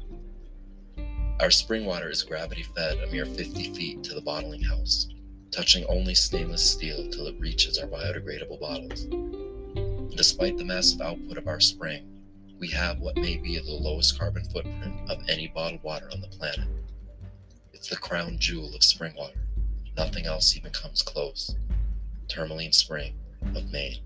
Our 1.40 1.50
spring 1.50 1.84
water 1.84 2.08
is 2.08 2.22
gravity 2.22 2.62
fed 2.62 2.96
a 2.96 3.12
mere 3.12 3.26
50 3.26 3.74
feet 3.74 4.02
to 4.04 4.14
the 4.14 4.22
bottling 4.22 4.62
house, 4.62 5.08
touching 5.50 5.84
only 5.86 6.14
stainless 6.14 6.64
steel 6.64 7.10
till 7.10 7.26
it 7.26 7.38
reaches 7.38 7.76
our 7.76 7.86
biodegradable 7.86 8.58
bottles. 8.58 9.04
Despite 10.16 10.56
the 10.56 10.64
massive 10.64 11.02
output 11.02 11.36
of 11.36 11.46
our 11.46 11.60
spring, 11.60 12.22
we 12.58 12.68
have 12.68 13.00
what 13.00 13.16
may 13.16 13.36
be 13.36 13.58
the 13.58 13.70
lowest 13.70 14.18
carbon 14.18 14.44
footprint 14.44 15.10
of 15.10 15.18
any 15.28 15.48
bottled 15.48 15.82
water 15.82 16.08
on 16.10 16.22
the 16.22 16.28
planet. 16.28 16.68
It's 17.74 17.90
the 17.90 17.96
crown 17.96 18.38
jewel 18.38 18.74
of 18.74 18.82
spring 18.82 19.12
water. 19.14 19.38
Nothing 19.98 20.26
else 20.26 20.56
even 20.56 20.70
comes 20.70 21.02
close. 21.02 21.56
Tourmaline 22.28 22.70
Spring 22.70 23.14
of 23.56 23.72
Maine. 23.72 23.98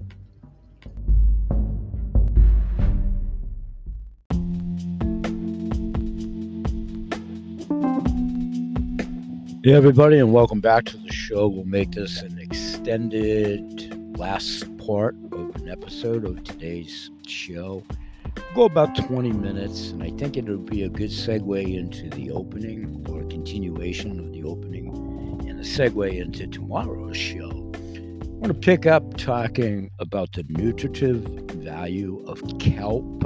Hey, 9.63 9.75
everybody, 9.75 10.19
and 10.19 10.33
welcome 10.33 10.63
back 10.63 10.87
to 10.87 10.97
the 10.97 11.13
show. 11.13 11.47
We'll 11.47 11.67
make 11.67 11.91
this 11.91 12.23
an 12.23 12.39
extended 12.39 14.17
last 14.17 14.65
part 14.79 15.15
of 15.31 15.55
an 15.57 15.69
episode 15.69 16.25
of 16.25 16.43
today's 16.43 17.11
show. 17.27 17.85
Go 18.55 18.63
about 18.63 18.97
20 18.97 19.31
minutes, 19.33 19.91
and 19.91 20.03
I 20.03 20.09
think 20.13 20.39
it'll 20.39 20.57
be 20.57 20.85
a 20.85 20.89
good 20.89 21.11
segue 21.11 21.77
into 21.77 22.09
the 22.09 22.31
opening 22.31 23.07
or 23.11 23.25
continuation 23.25 24.19
of 24.19 24.33
the 24.33 24.43
opening 24.45 25.12
segue 25.63 26.21
into 26.21 26.47
tomorrow's 26.47 27.17
show. 27.17 27.51
I 27.51 28.45
want 28.45 28.49
to 28.49 28.55
pick 28.55 28.87
up 28.87 29.17
talking 29.17 29.91
about 29.99 30.33
the 30.33 30.45
nutritive 30.49 31.23
value 31.51 32.25
of 32.27 32.43
kelp 32.59 33.25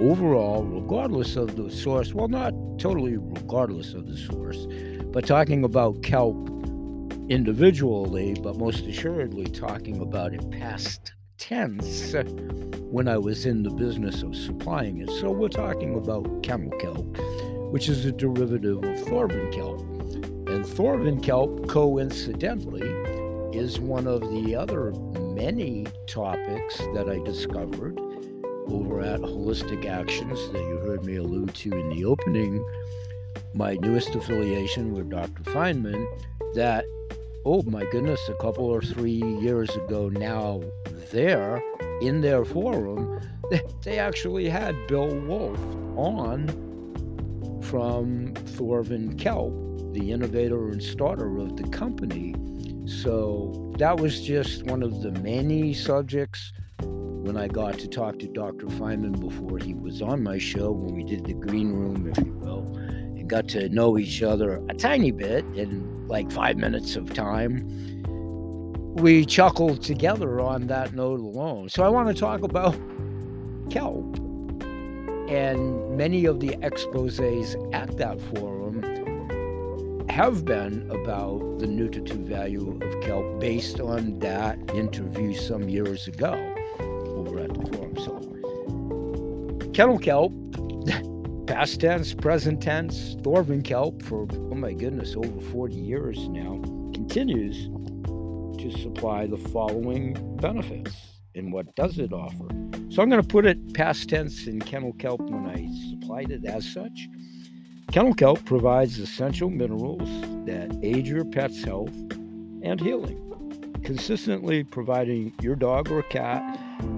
overall, 0.00 0.64
regardless 0.64 1.36
of 1.36 1.56
the 1.56 1.70
source. 1.70 2.12
Well, 2.12 2.28
not 2.28 2.52
totally 2.78 3.16
regardless 3.16 3.94
of 3.94 4.06
the 4.06 4.16
source 4.16 4.66
but 5.16 5.26
talking 5.26 5.64
about 5.64 6.02
kelp 6.02 6.36
individually, 7.30 8.36
but 8.42 8.58
most 8.58 8.84
assuredly 8.84 9.46
talking 9.46 10.02
about 10.02 10.34
it 10.34 10.50
past 10.50 11.14
tense 11.38 12.14
when 12.90 13.08
I 13.08 13.16
was 13.16 13.46
in 13.46 13.62
the 13.62 13.70
business 13.70 14.22
of 14.22 14.36
supplying 14.36 14.98
it. 14.98 15.08
So 15.08 15.30
we're 15.30 15.48
talking 15.48 15.94
about 15.96 16.42
kennel 16.42 16.70
kelp, 16.78 17.16
which 17.72 17.88
is 17.88 18.04
a 18.04 18.12
derivative 18.12 18.76
of 18.76 19.06
thorvin 19.06 19.50
kelp. 19.54 19.95
And 20.46 20.64
thorvin 20.64 21.22
kelp, 21.22 21.68
coincidentally, 21.68 22.88
is 23.56 23.80
one 23.80 24.06
of 24.06 24.20
the 24.20 24.54
other 24.54 24.92
many 25.34 25.86
topics 26.06 26.78
that 26.94 27.08
I 27.08 27.18
discovered 27.24 27.98
over 28.68 29.00
at 29.00 29.20
Holistic 29.20 29.86
Actions 29.86 30.38
that 30.52 30.62
you 30.62 30.78
heard 30.78 31.04
me 31.04 31.16
allude 31.16 31.54
to 31.54 31.72
in 31.72 31.90
the 31.90 32.04
opening 32.04 32.64
my 33.54 33.74
newest 33.76 34.14
affiliation 34.14 34.92
with 34.92 35.10
Dr. 35.10 35.42
Feinman 35.44 36.06
that, 36.54 36.84
oh 37.44 37.62
my 37.62 37.84
goodness, 37.90 38.20
a 38.28 38.34
couple 38.34 38.66
or 38.66 38.82
three 38.82 39.22
years 39.40 39.70
ago 39.76 40.08
now, 40.08 40.62
there 41.10 41.62
in 42.00 42.20
their 42.20 42.44
forum, 42.44 43.20
they 43.82 43.98
actually 43.98 44.48
had 44.48 44.74
Bill 44.86 45.14
Wolf 45.20 45.60
on 45.96 46.48
from 47.62 48.34
Thorvin 48.34 49.18
Kelp, 49.18 49.52
the 49.96 50.12
innovator 50.12 50.68
and 50.68 50.82
starter 50.82 51.38
of 51.38 51.56
the 51.56 51.64
company. 51.68 52.34
So 52.86 53.72
that 53.78 53.98
was 53.98 54.20
just 54.20 54.64
one 54.64 54.82
of 54.82 55.00
the 55.00 55.10
many 55.10 55.72
subjects 55.72 56.52
when 56.80 57.36
I 57.36 57.48
got 57.48 57.78
to 57.78 57.88
talk 57.88 58.18
to 58.18 58.28
Dr. 58.28 58.66
Feinman 58.66 59.18
before 59.18 59.58
he 59.58 59.74
was 59.74 60.02
on 60.02 60.22
my 60.22 60.38
show 60.38 60.70
when 60.70 60.94
we 60.94 61.02
did 61.02 61.24
the 61.24 61.32
green 61.32 61.72
room, 61.72 62.06
if 62.06 62.18
you 62.24 62.32
will 62.34 62.76
and 62.76 63.28
got 63.28 63.48
to 63.48 63.68
know 63.70 63.98
each 63.98 64.22
other 64.22 64.62
a 64.68 64.74
tiny 64.74 65.10
bit 65.10 65.44
in 65.54 66.06
like 66.08 66.30
five 66.30 66.56
minutes 66.56 66.94
of 66.94 67.12
time. 67.14 67.64
We 68.96 69.24
chuckled 69.24 69.82
together 69.82 70.40
on 70.40 70.66
that 70.68 70.94
note 70.94 71.20
alone. 71.20 71.68
So 71.68 71.82
I 71.82 71.88
want 71.88 72.08
to 72.08 72.14
talk 72.14 72.42
about 72.42 72.76
kelp. 73.70 74.16
And 75.28 75.96
many 75.96 76.26
of 76.26 76.38
the 76.38 76.56
exposes 76.62 77.56
at 77.72 77.96
that 77.96 78.20
forum 78.20 78.65
have 80.08 80.44
been 80.44 80.90
about 80.90 81.58
the 81.58 81.66
nutritive 81.66 82.18
value 82.18 82.78
of 82.82 83.00
kelp 83.02 83.40
based 83.40 83.80
on 83.80 84.18
that 84.20 84.58
interview 84.74 85.34
some 85.34 85.68
years 85.68 86.06
ago 86.06 86.32
over 86.80 87.40
at 87.40 87.52
the 87.52 87.66
forum. 87.72 87.96
So, 87.98 89.70
kennel 89.72 89.98
kelp 89.98 90.32
past 91.46 91.80
tense, 91.80 92.14
present 92.14 92.62
tense, 92.62 93.14
Thorvin 93.16 93.62
Kelp 93.64 94.02
for, 94.02 94.26
oh 94.32 94.54
my 94.54 94.72
goodness, 94.72 95.14
over 95.16 95.40
40 95.40 95.74
years 95.74 96.28
now, 96.28 96.60
continues 96.92 97.68
to 98.58 98.70
supply 98.78 99.26
the 99.26 99.36
following 99.36 100.36
benefits. 100.36 100.94
And 101.34 101.52
what 101.52 101.74
does 101.74 101.98
it 101.98 102.12
offer? 102.12 102.48
So 102.88 103.02
I'm 103.02 103.10
going 103.10 103.22
to 103.22 103.28
put 103.28 103.46
it 103.46 103.74
past 103.74 104.08
tense 104.08 104.46
in 104.46 104.60
kennel 104.60 104.94
kelp 104.94 105.20
when 105.20 105.46
I 105.46 105.68
supplied 105.90 106.30
it 106.30 106.44
as 106.46 106.66
such. 106.66 107.08
Kennel 107.96 108.12
kelp 108.12 108.44
provides 108.44 108.98
essential 108.98 109.48
minerals 109.48 110.06
that 110.44 110.78
aid 110.82 111.06
your 111.06 111.24
pet's 111.24 111.64
health 111.64 111.94
and 112.60 112.78
healing, 112.78 113.80
consistently 113.84 114.64
providing 114.64 115.32
your 115.40 115.56
dog 115.56 115.90
or 115.90 116.02
cat 116.02 116.42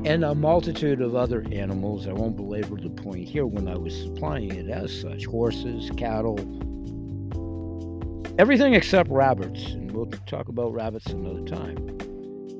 and 0.05 0.25
a 0.25 0.35
multitude 0.35 1.01
of 1.01 1.15
other 1.15 1.47
animals. 1.53 2.09
I 2.09 2.13
won't 2.15 2.35
belabor 2.35 2.81
the 2.81 2.91
point 2.91 3.29
here 3.29 3.47
when 3.47 3.69
I 3.69 3.79
was 3.79 3.97
supplying 3.97 4.53
it 4.53 4.69
as 4.69 5.01
such 5.01 5.25
horses, 5.27 5.89
cattle, 5.97 6.37
everything 8.37 8.75
except 8.75 9.09
rabbits. 9.09 9.67
And 9.67 9.93
we'll 9.93 10.07
talk 10.27 10.49
about 10.49 10.75
rabbits 10.75 11.07
another 11.07 11.45
time. 11.45 11.77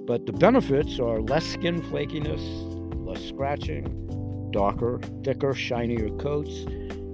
But 0.07 0.27
the 0.27 0.33
benefits 0.33 1.01
are 1.01 1.21
less 1.21 1.45
skin 1.45 1.83
flakiness, 1.83 2.39
less 3.05 3.21
scratching, 3.21 4.51
darker, 4.53 5.01
thicker, 5.25 5.55
shinier 5.55 6.11
coats. 6.19 6.67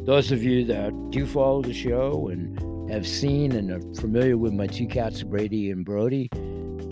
Those 0.04 0.30
of 0.32 0.44
you 0.44 0.66
that 0.66 0.92
do 1.10 1.26
follow 1.26 1.62
the 1.62 1.72
show 1.72 2.28
and 2.28 2.90
have 2.90 3.06
seen 3.06 3.52
and 3.52 3.70
are 3.70 3.80
familiar 3.98 4.36
with 4.36 4.52
my 4.52 4.66
two 4.66 4.86
cats, 4.86 5.22
Brady 5.22 5.70
and 5.70 5.82
Brody, 5.82 6.28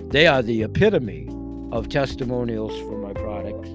they 0.09 0.27
are 0.27 0.41
the 0.41 0.63
epitome 0.63 1.29
of 1.73 1.91
testimonials 1.91 2.73
for 2.89 2.97
my 2.97 3.13
products 3.13 3.69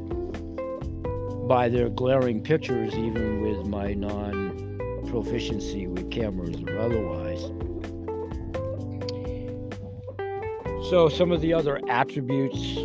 by 1.47 1.69
their 1.69 1.87
glaring 1.89 2.41
pictures, 2.41 2.95
even 2.95 3.41
with 3.41 3.67
my 3.67 3.93
non 3.93 5.03
proficiency 5.07 5.85
with 5.85 6.09
cameras 6.09 6.55
or 6.67 6.79
otherwise. 6.79 7.41
So, 10.89 11.09
some 11.09 11.31
of 11.31 11.41
the 11.41 11.53
other 11.53 11.79
attributes 11.89 12.77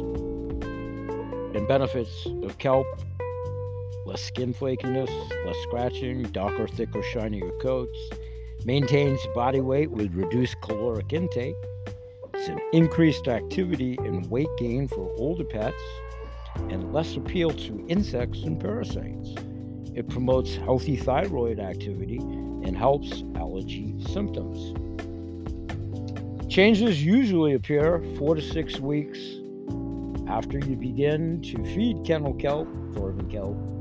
and 1.55 1.67
benefits 1.67 2.27
of 2.43 2.59
kelp 2.59 2.87
less 4.13 4.23
skin 4.23 4.53
flakiness, 4.53 5.09
less 5.47 5.57
scratching, 5.63 6.23
darker, 6.33 6.69
thicker, 6.69 7.03
shinier 7.03 7.51
coats, 7.63 7.99
maintains 8.67 9.19
body 9.35 9.61
weight 9.61 9.91
with 9.91 10.13
reduced 10.13 10.61
caloric 10.61 11.15
intake. 11.15 11.57
It's 12.35 12.49
an 12.49 12.61
increased 12.75 13.27
activity 13.27 13.97
and 14.01 14.31
weight 14.31 14.55
gain 14.59 14.87
for 14.87 15.11
older 15.17 15.45
pets 15.45 15.83
and 16.69 16.93
less 16.93 17.17
appeal 17.17 17.53
to 17.53 17.87
insects 17.89 18.43
and 18.43 18.61
parasites. 18.61 19.31
It 19.95 20.11
promotes 20.11 20.57
healthy 20.57 20.97
thyroid 20.97 21.59
activity 21.59 22.19
and 22.19 22.77
helps 22.77 23.25
allergy 23.37 23.95
symptoms. 24.13 24.77
Changes 26.53 27.03
usually 27.03 27.55
appear 27.55 28.05
four 28.19 28.35
to 28.35 28.43
six 28.43 28.79
weeks 28.79 29.19
after 30.29 30.59
you 30.59 30.77
begin 30.77 31.41
to 31.41 31.65
feed 31.75 32.05
kennel 32.05 32.35
kelp, 32.35 32.69
Thorvin 32.93 33.31
kelp. 33.31 33.72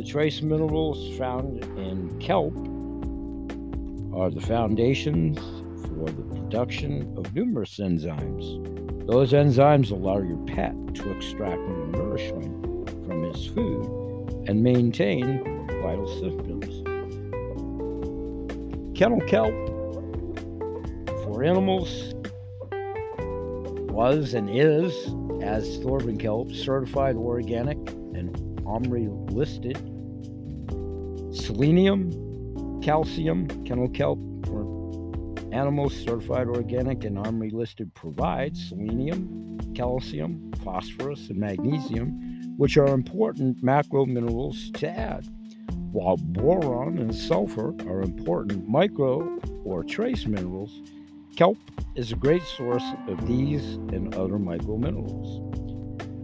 The 0.00 0.06
trace 0.06 0.40
minerals 0.40 1.14
found 1.18 1.62
in 1.76 2.18
kelp 2.20 2.56
are 4.18 4.30
the 4.30 4.40
foundations 4.40 5.38
for 5.82 6.06
the 6.06 6.22
production 6.22 7.12
of 7.18 7.34
numerous 7.34 7.76
enzymes. 7.76 9.06
Those 9.06 9.32
enzymes 9.32 9.90
allow 9.90 10.22
your 10.22 10.38
pet 10.46 10.74
to 10.94 11.10
extract 11.14 11.60
nourishment 11.68 12.88
from 13.04 13.24
his 13.24 13.48
food 13.48 14.46
and 14.48 14.62
maintain 14.62 15.44
vital 15.82 16.08
symptoms. 16.18 16.82
Kennel 18.98 19.20
kelp 19.28 19.52
for 21.24 21.44
animals 21.44 22.14
was 23.92 24.32
and 24.32 24.48
is, 24.48 24.94
as 25.42 25.78
Thorvin 25.80 26.18
kelp, 26.18 26.52
certified 26.52 27.16
organic 27.16 27.76
and 28.14 28.34
OMRI 28.64 29.08
listed. 29.32 29.89
Selenium, 31.50 32.80
calcium, 32.80 33.48
kennel 33.64 33.88
kelp 33.88 34.20
for 34.46 34.62
animals 35.52 35.92
certified 35.94 36.46
organic 36.46 37.02
and 37.02 37.16
OMRI 37.18 37.52
listed 37.52 37.92
provides 37.92 38.68
selenium, 38.68 39.58
calcium, 39.74 40.52
phosphorus, 40.62 41.28
and 41.28 41.38
magnesium, 41.38 42.54
which 42.56 42.76
are 42.76 42.86
important 42.86 43.60
macro 43.64 44.06
minerals 44.06 44.70
to 44.74 44.88
add 44.88 45.26
while 45.90 46.16
boron 46.18 46.98
and 46.98 47.12
sulfur 47.12 47.74
are 47.88 48.00
important 48.00 48.68
micro 48.68 49.40
or 49.64 49.82
trace 49.82 50.24
minerals, 50.24 50.82
kelp 51.34 51.58
is 51.96 52.12
a 52.12 52.16
great 52.16 52.44
source 52.44 52.84
of 53.08 53.26
these 53.26 53.74
and 53.92 54.14
other 54.14 54.38
micro 54.38 54.76
minerals. 54.76 55.42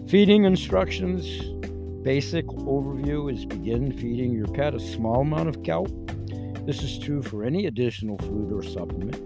Feeding 0.09 0.45
instructions 0.45 1.25
basic 2.07 2.47
overview 2.47 3.33
is 3.33 3.45
begin 3.45 3.91
feeding 3.91 4.31
your 4.33 4.47
pet 4.47 4.77
a 4.77 4.79
small 4.79 5.23
amount 5.23 5.49
of 5.49 5.65
kelp. 5.65 5.91
This 6.65 6.81
is 6.81 7.01
true 7.01 7.21
for 7.21 7.43
any 7.43 7.67
additional 7.67 8.17
food 8.19 8.53
or 8.53 8.63
supplement. 8.63 9.17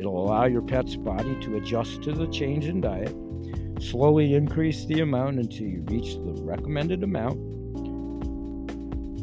It'll 0.00 0.24
allow 0.24 0.46
your 0.46 0.62
pet's 0.62 0.96
body 0.96 1.38
to 1.42 1.58
adjust 1.58 2.02
to 2.04 2.12
the 2.12 2.26
change 2.28 2.64
in 2.64 2.80
diet. 2.80 3.14
Slowly 3.78 4.32
increase 4.32 4.86
the 4.86 5.00
amount 5.02 5.38
until 5.38 5.66
you 5.66 5.84
reach 5.86 6.14
the 6.14 6.42
recommended 6.42 7.02
amount 7.02 7.38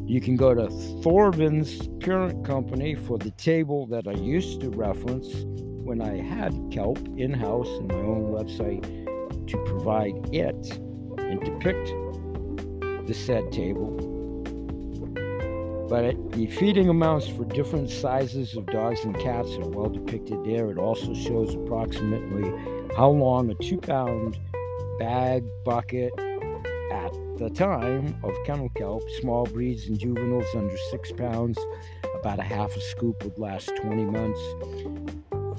you 0.08 0.22
can 0.22 0.36
go 0.36 0.54
to 0.54 0.68
Thorvin's 1.02 1.88
parent 2.06 2.46
company 2.46 2.94
for 2.94 3.18
the 3.18 3.32
table 3.32 3.88
that 3.88 4.08
I 4.08 4.12
used 4.12 4.62
to 4.62 4.70
reference 4.70 5.28
when 5.86 6.02
I 6.02 6.18
had 6.22 6.54
kelp 6.70 7.00
in 7.18 7.34
house 7.34 7.70
in 7.80 7.88
my 7.88 7.96
own 7.96 8.32
website 8.32 8.84
to 9.48 9.58
provide 9.66 10.14
it 10.36 10.80
and 11.18 11.40
depict 11.40 11.94
the 13.12 13.18
said 13.18 13.52
table. 13.52 13.92
But 15.90 16.32
the 16.32 16.48
feeding 16.48 16.88
amounts 16.88 17.28
for 17.28 17.44
different 17.44 17.90
sizes 17.90 18.56
of 18.56 18.66
dogs 18.68 19.04
and 19.04 19.14
cats 19.20 19.50
are 19.58 19.68
well 19.68 19.90
depicted 19.90 20.46
there. 20.46 20.72
It 20.72 20.78
also 20.78 21.14
shows 21.14 21.54
approximately 21.54 22.50
how 22.96 23.10
long 23.10 23.50
a 23.50 23.56
two 23.56 23.80
pound 23.80 24.40
bag, 24.98 25.44
bucket, 25.66 26.14
at 26.94 27.12
the 27.38 27.52
time 27.54 28.16
of 28.24 28.34
kennel 28.46 28.70
kelp, 28.78 29.04
small 29.20 29.46
breeds 29.46 29.88
and 29.88 30.00
juveniles 30.00 30.56
under 30.56 30.78
six 30.90 31.12
pounds, 31.12 31.60
about 32.22 32.40
a 32.40 32.44
half 32.44 32.74
a 32.78 32.82
scoop 32.82 33.22
would 33.26 33.38
last 33.38 33.74
20 33.82 34.06
months. 34.06 34.42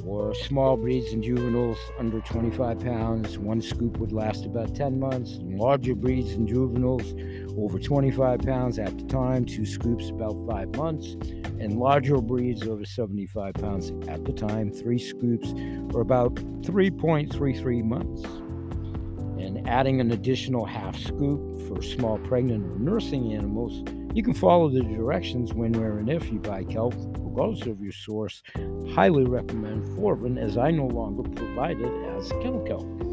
For 0.05 0.35
small 0.35 0.77
breeds 0.77 1.13
and 1.13 1.23
juveniles 1.23 1.79
under 1.97 2.21
25 2.21 2.81
pounds, 2.81 3.39
one 3.39 3.63
scoop 3.63 3.99
would 3.99 4.13
last 4.13 4.45
about 4.45 4.75
10 4.75 4.99
months. 4.99 5.35
And 5.35 5.59
larger 5.59 5.95
breeds 5.95 6.33
and 6.33 6.49
juveniles 6.49 7.15
over 7.57 7.79
25 7.79 8.41
pounds 8.41 8.79
at 8.79 8.97
the 8.99 9.05
time, 9.05 9.45
two 9.45 9.67
scoops 9.67 10.11
about 10.11 10.37
five 10.49 10.75
months. 10.77 11.17
And 11.61 11.79
larger 11.79 12.21
breeds 12.21 12.67
over 12.67 12.85
75 12.85 13.55
pounds 13.55 13.93
at 14.09 14.25
the 14.25 14.33
time, 14.33 14.73
three 14.73 14.99
scoops 14.99 15.53
or 15.95 16.01
about 16.01 16.35
3.33 16.35 17.85
months 17.85 18.25
and 19.43 19.69
adding 19.69 20.01
an 20.01 20.13
additional 20.13 20.65
half 20.65 20.97
scoop 20.99 21.69
for 21.69 21.83
small 21.83 22.19
pregnant 22.19 22.65
or 22.65 22.79
nursing 22.79 23.33
animals, 23.35 23.83
you 24.15 24.23
can 24.23 24.35
follow 24.35 24.69
the 24.69 24.83
directions 24.83 25.53
when, 25.53 25.73
where, 25.73 25.99
and 25.99 26.09
if 26.09 26.31
you 26.33 26.39
buy 26.39 26.65
kelp, 26.65 26.95
regardless 27.19 27.67
of 27.67 27.81
your 27.81 27.93
source. 27.93 28.43
Highly 28.95 29.25
recommend 29.25 29.85
Thorvin 29.97 30.39
as 30.39 30.57
I 30.57 30.71
no 30.71 30.87
longer 30.87 31.23
provide 31.31 31.81
it 31.81 31.93
as 32.17 32.29
kennel 32.43 32.65
kelp. 32.67 33.12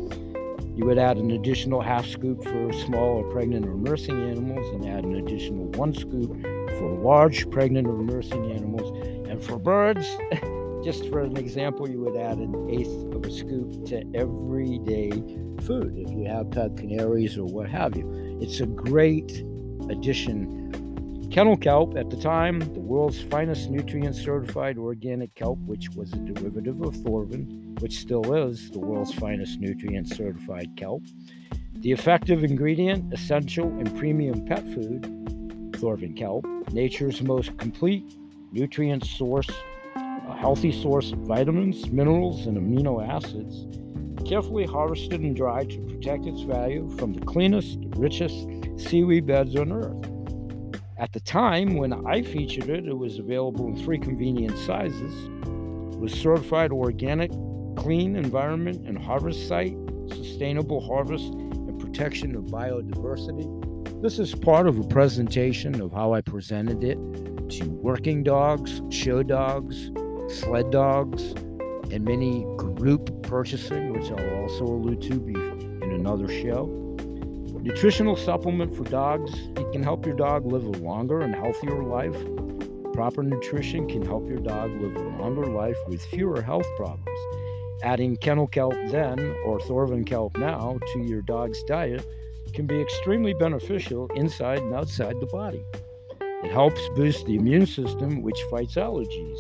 You 0.80 0.86
would 0.86 0.98
add 0.98 1.18
an 1.18 1.32
additional 1.32 1.82
half 1.82 2.06
scoop 2.08 2.42
for 2.42 2.72
small 2.72 3.18
or 3.18 3.30
pregnant 3.34 3.66
or 3.66 3.74
nursing 3.74 4.16
animals 4.32 4.66
and 4.74 4.88
add 4.88 5.04
an 5.04 5.16
additional 5.16 5.66
one 5.72 5.94
scoop 5.94 6.42
for 6.78 6.98
large 7.04 7.52
pregnant 7.52 7.86
or 7.86 8.02
nursing 8.02 8.50
animals. 8.54 8.98
And 9.28 9.44
for 9.44 9.60
birds, 9.60 10.08
just 10.86 11.10
for 11.10 11.20
an 11.20 11.36
example, 11.36 11.90
you 11.90 12.00
would 12.00 12.16
add 12.16 12.38
an 12.38 12.70
eighth 12.70 13.14
of 13.14 13.26
a 13.26 13.30
scoop 13.30 13.88
to 13.88 14.06
everyday 14.16 15.12
food 15.64 15.98
if 15.98 16.10
you 16.12 16.24
have 16.30 16.50
pet 16.52 16.78
canaries 16.78 17.38
or 17.38 17.44
what 17.44 17.68
have 17.68 17.98
you. 17.98 18.38
It's 18.40 18.62
a 18.62 18.66
great 18.66 19.44
addition. 19.90 20.72
Kennel 21.32 21.58
kelp, 21.58 21.96
at 21.96 22.10
the 22.10 22.18
time, 22.18 22.60
the 22.60 22.80
world's 22.80 23.22
finest 23.22 23.70
nutrient 23.70 24.16
certified 24.16 24.78
organic 24.78 25.36
kelp, 25.36 25.60
which 25.60 25.90
was 25.96 26.12
a 26.14 26.18
derivative 26.18 26.82
of 26.82 26.96
Thorvin, 26.96 27.80
which 27.82 28.00
still 28.00 28.34
is 28.34 28.72
the 28.72 28.80
world's 28.80 29.14
finest 29.14 29.60
nutrient 29.60 30.08
certified 30.08 30.70
kelp. 30.76 31.04
The 31.82 31.92
effective 31.92 32.44
ingredient, 32.44 33.14
essential 33.14 33.68
and 33.68 33.96
premium 33.98 34.46
pet 34.46 34.64
food, 34.74 35.04
Thorvin 35.74 36.18
kelp, 36.18 36.46
nature's 36.74 37.22
most 37.22 37.56
complete 37.58 38.04
nutrient 38.52 39.06
source 39.06 39.50
a 40.30 40.36
healthy 40.36 40.72
source 40.72 41.12
of 41.12 41.20
vitamins, 41.20 41.90
minerals, 41.90 42.46
and 42.46 42.58
amino 42.58 43.06
acids, 43.08 43.66
carefully 44.28 44.66
harvested 44.66 45.22
and 45.22 45.36
dried 45.36 45.70
to 45.72 45.80
protect 45.80 46.26
its 46.26 46.42
value 46.42 46.88
from 46.98 47.14
the 47.14 47.26
cleanest, 47.26 47.80
richest 47.96 48.48
seaweed 48.78 49.26
beds 49.26 49.56
on 49.56 49.72
earth. 49.72 50.09
At 51.00 51.14
the 51.14 51.22
time 51.22 51.76
when 51.76 51.94
I 52.06 52.22
featured 52.22 52.68
it, 52.68 52.86
it 52.86 52.98
was 52.98 53.20
available 53.20 53.68
in 53.68 53.78
three 53.78 53.98
convenient 53.98 54.58
sizes. 54.58 55.30
It 55.94 55.98
was 55.98 56.12
certified 56.12 56.74
organic, 56.74 57.32
clean 57.78 58.18
environment 58.18 58.86
and 58.86 58.98
harvest 58.98 59.48
site, 59.48 59.78
sustainable 60.10 60.82
harvest, 60.86 61.32
and 61.34 61.80
protection 61.80 62.36
of 62.36 62.44
biodiversity. 62.48 64.02
This 64.02 64.20
is 64.20 64.36
part 64.36 64.68
of 64.68 64.78
a 64.78 64.84
presentation 64.84 65.80
of 65.80 65.94
how 65.94 66.14
I 66.14 66.20
presented 66.20 66.84
it 66.84 66.98
to 67.52 67.70
working 67.70 68.22
dogs, 68.22 68.82
show 68.90 69.24
dogs, 69.24 69.92
sled 70.28 70.70
dogs, 70.70 71.32
and 71.94 72.04
many 72.04 72.44
group 72.58 73.24
purchasing, 73.24 73.94
which 73.94 74.12
I'll 74.12 74.42
also 74.42 74.66
allude 74.66 75.02
to 75.04 75.14
in 75.82 75.94
another 75.94 76.28
show. 76.28 76.79
Nutritional 77.70 78.16
supplement 78.16 78.76
for 78.76 78.84
dogs. 78.86 79.32
It 79.56 79.72
can 79.72 79.84
help 79.84 80.04
your 80.04 80.16
dog 80.16 80.44
live 80.44 80.64
a 80.64 80.72
longer 80.80 81.22
and 81.22 81.36
healthier 81.36 81.84
life. 81.84 82.18
Proper 82.94 83.22
nutrition 83.22 83.88
can 83.88 84.04
help 84.04 84.28
your 84.28 84.40
dog 84.40 84.72
live 84.82 84.96
a 84.96 85.22
longer 85.22 85.46
life 85.46 85.78
with 85.88 86.04
fewer 86.04 86.42
health 86.42 86.66
problems. 86.78 87.20
Adding 87.84 88.18
kennel 88.18 88.48
kelp 88.48 88.74
then 88.88 89.20
or 89.46 89.60
Thorvin 89.60 90.04
kelp 90.04 90.36
now 90.36 90.80
to 90.94 91.00
your 91.04 91.22
dog's 91.22 91.62
diet 91.66 92.04
can 92.56 92.66
be 92.66 92.82
extremely 92.82 93.36
beneficial 93.36 94.08
inside 94.16 94.64
and 94.64 94.74
outside 94.74 95.20
the 95.20 95.28
body. 95.28 95.64
It 96.44 96.52
helps 96.52 96.82
boost 96.96 97.28
the 97.28 97.36
immune 97.36 97.68
system, 97.68 98.24
which 98.24 98.42
fights 98.50 98.76
allergies. 98.76 99.40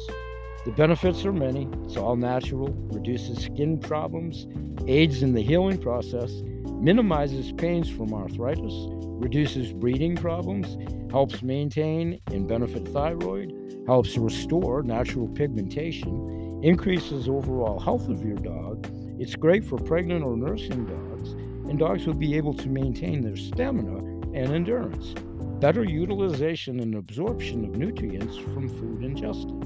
The 0.65 0.72
benefits 0.72 1.26
are 1.26 1.34
many. 1.34 1.68
It's 1.86 1.98
all 1.98 2.15
natural, 2.15 2.68
reduces 2.92 3.46
skin 3.46 3.80
problems, 3.80 4.46
aids 4.88 5.24
in 5.24 5.34
the 5.34 5.42
healing 5.42 5.80
process, 5.80 6.44
minimizes 6.80 7.52
pains 7.52 7.89
from 7.89 8.13
arthritis, 8.13 8.74
reduces 9.20 9.74
breathing 9.74 10.15
problems, 10.15 10.78
helps 11.12 11.42
maintain 11.42 12.20
and 12.28 12.48
benefit 12.48 12.88
thyroid, 12.88 13.54
helps 13.86 14.18
restore 14.18 14.82
natural 14.84 15.28
pigmentation, 15.28 16.62
increases 16.63 17.28
overall 17.28 17.80
health 17.80 18.08
of 18.10 18.24
your 18.24 18.38
dog. 18.38 18.88
It's 19.20 19.36
great 19.36 19.65
for 19.65 19.78
pregnant 19.78 20.24
or 20.24 20.38
nursing 20.38 20.86
dogs, 20.86 21.32
and 21.70 21.78
dogs 21.78 22.06
will 22.06 22.13
be 22.13 22.36
able 22.38 22.54
to 22.54 22.70
maintain 22.70 23.22
their 23.22 23.36
stamina 23.36 23.98
and 24.34 24.54
endurance. 24.54 25.13
better 25.60 25.84
utilization 25.84 26.80
and 26.80 26.96
absorption 26.96 27.65
of 27.65 27.76
nutrients 27.76 28.38
from 28.38 28.70
food 28.70 29.04
ingested. 29.04 29.62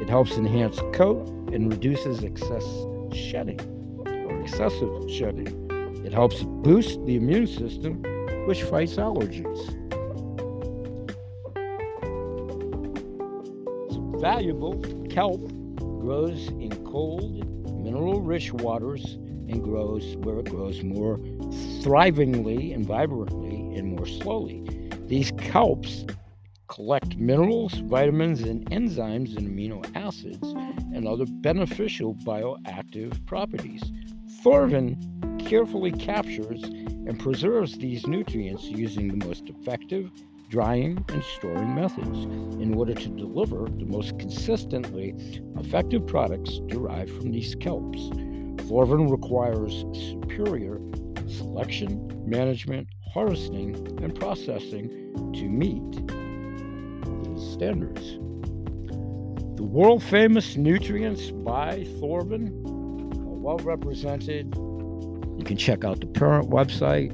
It 0.00 0.08
helps 0.08 0.36
enhance 0.36 0.78
coat 0.92 1.28
and 1.52 1.70
reduces 1.70 2.22
excess 2.22 2.64
shedding 3.12 3.60
or 4.06 4.40
excessive 4.40 5.10
shedding. 5.10 5.63
Helps 6.14 6.44
boost 6.44 7.04
the 7.06 7.16
immune 7.16 7.48
system, 7.48 8.00
which 8.46 8.62
fights 8.62 8.94
allergies. 8.94 9.58
It's 13.88 14.20
valuable 14.22 14.80
kelp 15.10 15.40
grows 16.00 16.46
in 16.60 16.70
cold, 16.86 17.44
mineral 17.82 18.20
rich 18.20 18.52
waters 18.52 19.14
and 19.48 19.60
grows 19.60 20.16
where 20.18 20.38
it 20.38 20.50
grows 20.50 20.84
more 20.84 21.18
thrivingly 21.82 22.72
and 22.72 22.86
vibrantly 22.86 23.76
and 23.76 23.96
more 23.96 24.06
slowly. 24.06 24.62
These 25.06 25.32
kelps 25.32 26.08
collect 26.68 27.16
minerals, 27.16 27.74
vitamins, 27.74 28.42
and 28.42 28.64
enzymes 28.70 29.36
and 29.36 29.48
amino 29.48 29.84
acids 29.96 30.52
and 30.94 31.08
other 31.08 31.26
beneficial 31.26 32.14
bioactive 32.14 33.26
properties. 33.26 33.82
Thorvin 34.44 34.96
carefully 35.44 35.92
captures 35.92 36.62
and 36.62 37.18
preserves 37.18 37.76
these 37.78 38.06
nutrients 38.06 38.64
using 38.64 39.08
the 39.08 39.26
most 39.26 39.48
effective 39.48 40.10
drying 40.48 41.04
and 41.08 41.22
storing 41.24 41.74
methods 41.74 42.24
in 42.62 42.74
order 42.74 42.94
to 42.94 43.08
deliver 43.08 43.68
the 43.68 43.84
most 43.84 44.18
consistently 44.18 45.14
effective 45.58 46.06
products 46.06 46.60
derived 46.68 47.10
from 47.10 47.32
these 47.32 47.56
kelps. 47.56 48.10
Thorvin 48.68 49.10
requires 49.10 49.84
superior 50.12 50.80
selection, 51.26 52.22
management, 52.26 52.88
harvesting, 53.12 53.74
and 54.02 54.14
processing 54.14 54.88
to 55.34 55.48
meet 55.48 56.06
these 57.24 57.52
standards. 57.52 58.18
The 59.56 59.64
world 59.64 60.02
famous 60.02 60.56
nutrients 60.56 61.30
by 61.30 61.84
Thorvin 62.00 62.48
are 62.66 63.38
well 63.38 63.58
represented. 63.58 64.54
You 65.44 65.48
can 65.48 65.56
check 65.58 65.84
out 65.84 66.00
the 66.00 66.06
parent 66.06 66.48
website, 66.48 67.12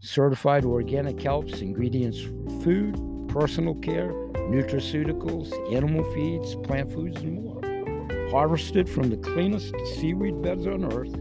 certified 0.00 0.64
organic 0.64 1.16
kelps, 1.16 1.60
ingredients 1.60 2.18
for 2.18 2.62
food, 2.62 3.28
personal 3.28 3.74
care, 3.74 4.12
nutraceuticals, 4.48 5.52
animal 5.70 6.02
feeds, 6.14 6.54
plant 6.66 6.90
foods, 6.90 7.18
and 7.18 7.44
more. 7.44 8.30
Harvested 8.30 8.88
from 8.88 9.10
the 9.10 9.18
cleanest 9.18 9.74
seaweed 9.94 10.40
beds 10.40 10.66
on 10.66 10.90
earth, 10.90 11.14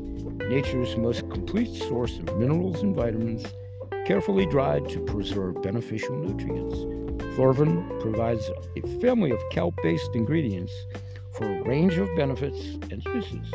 nature's 0.48 0.96
most 0.96 1.30
complete 1.30 1.76
source 1.76 2.20
of 2.20 2.38
minerals 2.38 2.82
and 2.84 2.96
vitamins, 2.96 3.46
carefully 4.06 4.46
dried 4.46 4.88
to 4.88 5.02
preserve 5.02 5.62
beneficial 5.62 6.16
nutrients. 6.16 6.78
Thorvin 7.36 8.00
provides 8.00 8.50
a 8.78 9.02
family 9.02 9.32
of 9.32 9.40
kelp 9.52 9.76
based 9.84 10.16
ingredients 10.16 10.72
for 11.34 11.50
a 11.50 11.64
range 11.64 11.98
of 11.98 12.08
benefits 12.16 12.76
and 12.92 13.04
uses. 13.08 13.52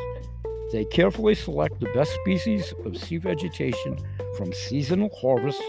They 0.73 0.85
carefully 0.85 1.35
select 1.35 1.81
the 1.81 1.91
best 1.95 2.13
species 2.15 2.73
of 2.85 2.97
sea 2.97 3.17
vegetation 3.17 3.99
from 4.37 4.53
seasonal 4.53 5.11
harvests 5.21 5.65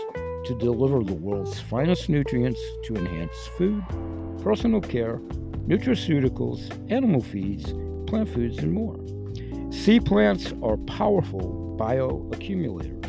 to 0.45 0.55
deliver 0.59 1.03
the 1.03 1.15
world's 1.15 1.59
finest 1.59 2.07
nutrients 2.07 2.61
to 2.83 2.95
enhance 2.95 3.35
food, 3.57 3.83
personal 4.43 4.79
care, 4.79 5.17
nutraceuticals, 5.67 6.69
animal 6.91 7.21
feeds, 7.21 7.73
plant 8.07 8.29
foods, 8.29 8.59
and 8.59 8.73
more. 8.73 8.95
Sea 9.71 9.99
plants 9.99 10.53
are 10.61 10.77
powerful 10.77 11.75
bioaccumulators. 11.79 13.01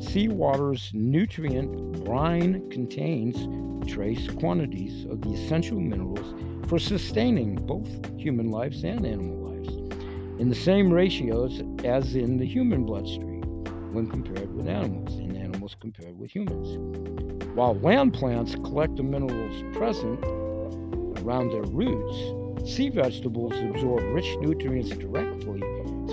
Seawater's 0.00 0.92
nutrient 0.94 2.04
brine 2.04 2.70
contains 2.70 3.48
trace 3.90 4.28
quantities 4.28 5.04
of 5.06 5.20
the 5.20 5.32
essential 5.32 5.80
minerals 5.80 6.34
for 6.68 6.78
sustaining 6.78 7.56
both 7.56 7.88
human 8.16 8.50
lives 8.50 8.84
and 8.84 9.04
animal 9.04 9.43
in 10.38 10.48
the 10.48 10.54
same 10.54 10.90
ratios 10.92 11.62
as 11.84 12.16
in 12.16 12.38
the 12.38 12.46
human 12.46 12.84
bloodstream 12.84 13.42
when 13.92 14.08
compared 14.08 14.52
with 14.54 14.66
animals 14.66 15.14
and 15.18 15.36
animals 15.36 15.76
compared 15.80 16.18
with 16.18 16.30
humans. 16.30 16.78
While 17.54 17.74
land 17.74 18.14
plants 18.14 18.54
collect 18.56 18.96
the 18.96 19.04
minerals 19.04 19.62
present 19.76 20.24
around 21.24 21.50
their 21.50 21.62
roots, 21.62 22.68
sea 22.68 22.88
vegetables 22.88 23.52
absorb 23.54 24.02
rich 24.12 24.36
nutrients 24.38 24.90
directly 24.90 25.60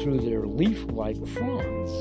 through 0.01 0.19
their 0.19 0.45
leaf 0.45 0.85
like 0.91 1.17
fronds. 1.27 1.91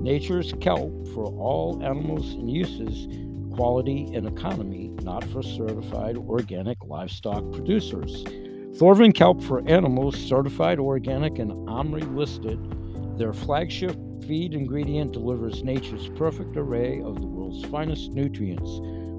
nature's 0.00 0.52
kelp 0.60 0.92
for 1.08 1.26
all 1.26 1.82
animals 1.82 2.32
and 2.34 2.50
uses, 2.50 3.08
quality 3.54 4.10
and 4.14 4.26
economy, 4.26 4.88
not 5.02 5.24
for 5.24 5.42
certified 5.42 6.16
organic 6.16 6.78
livestock 6.84 7.42
producers. 7.52 8.24
Thorvin 8.78 9.14
kelp 9.14 9.42
for 9.42 9.66
animals, 9.68 10.16
certified 10.16 10.78
organic 10.78 11.38
and 11.38 11.52
OMRI 11.68 12.02
listed. 12.14 12.58
Their 13.18 13.32
flagship 13.32 13.96
feed 14.26 14.54
ingredient 14.54 15.12
delivers 15.12 15.62
nature's 15.62 16.08
perfect 16.10 16.56
array 16.56 17.00
of 17.00 17.20
the 17.20 17.26
world's 17.26 17.64
finest 17.66 18.10
nutrients. 18.10 18.68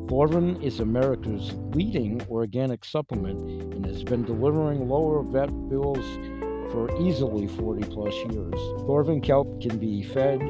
Thorvin 0.09 0.61
is 0.61 0.81
America's 0.81 1.53
leading 1.73 2.21
organic 2.29 2.85
supplement 2.85 3.39
and 3.73 3.85
has 3.85 4.03
been 4.03 4.23
delivering 4.23 4.89
lower 4.89 5.23
vet 5.23 5.49
bills 5.69 6.05
for 6.71 6.89
easily 6.99 7.47
40 7.47 7.83
plus 7.89 8.13
years. 8.31 8.59
Thorvin 8.85 9.21
kelp 9.21 9.61
can 9.61 9.77
be 9.77 10.03
fed 10.03 10.41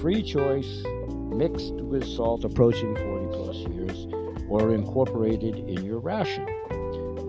free 0.00 0.22
choice, 0.22 0.82
mixed 1.30 1.74
with 1.74 2.04
salt 2.04 2.44
approaching 2.44 2.96
40 2.96 3.26
plus 3.36 3.56
years, 3.72 4.06
or 4.48 4.74
incorporated 4.74 5.56
in 5.56 5.84
your 5.84 6.00
ration. 6.00 6.46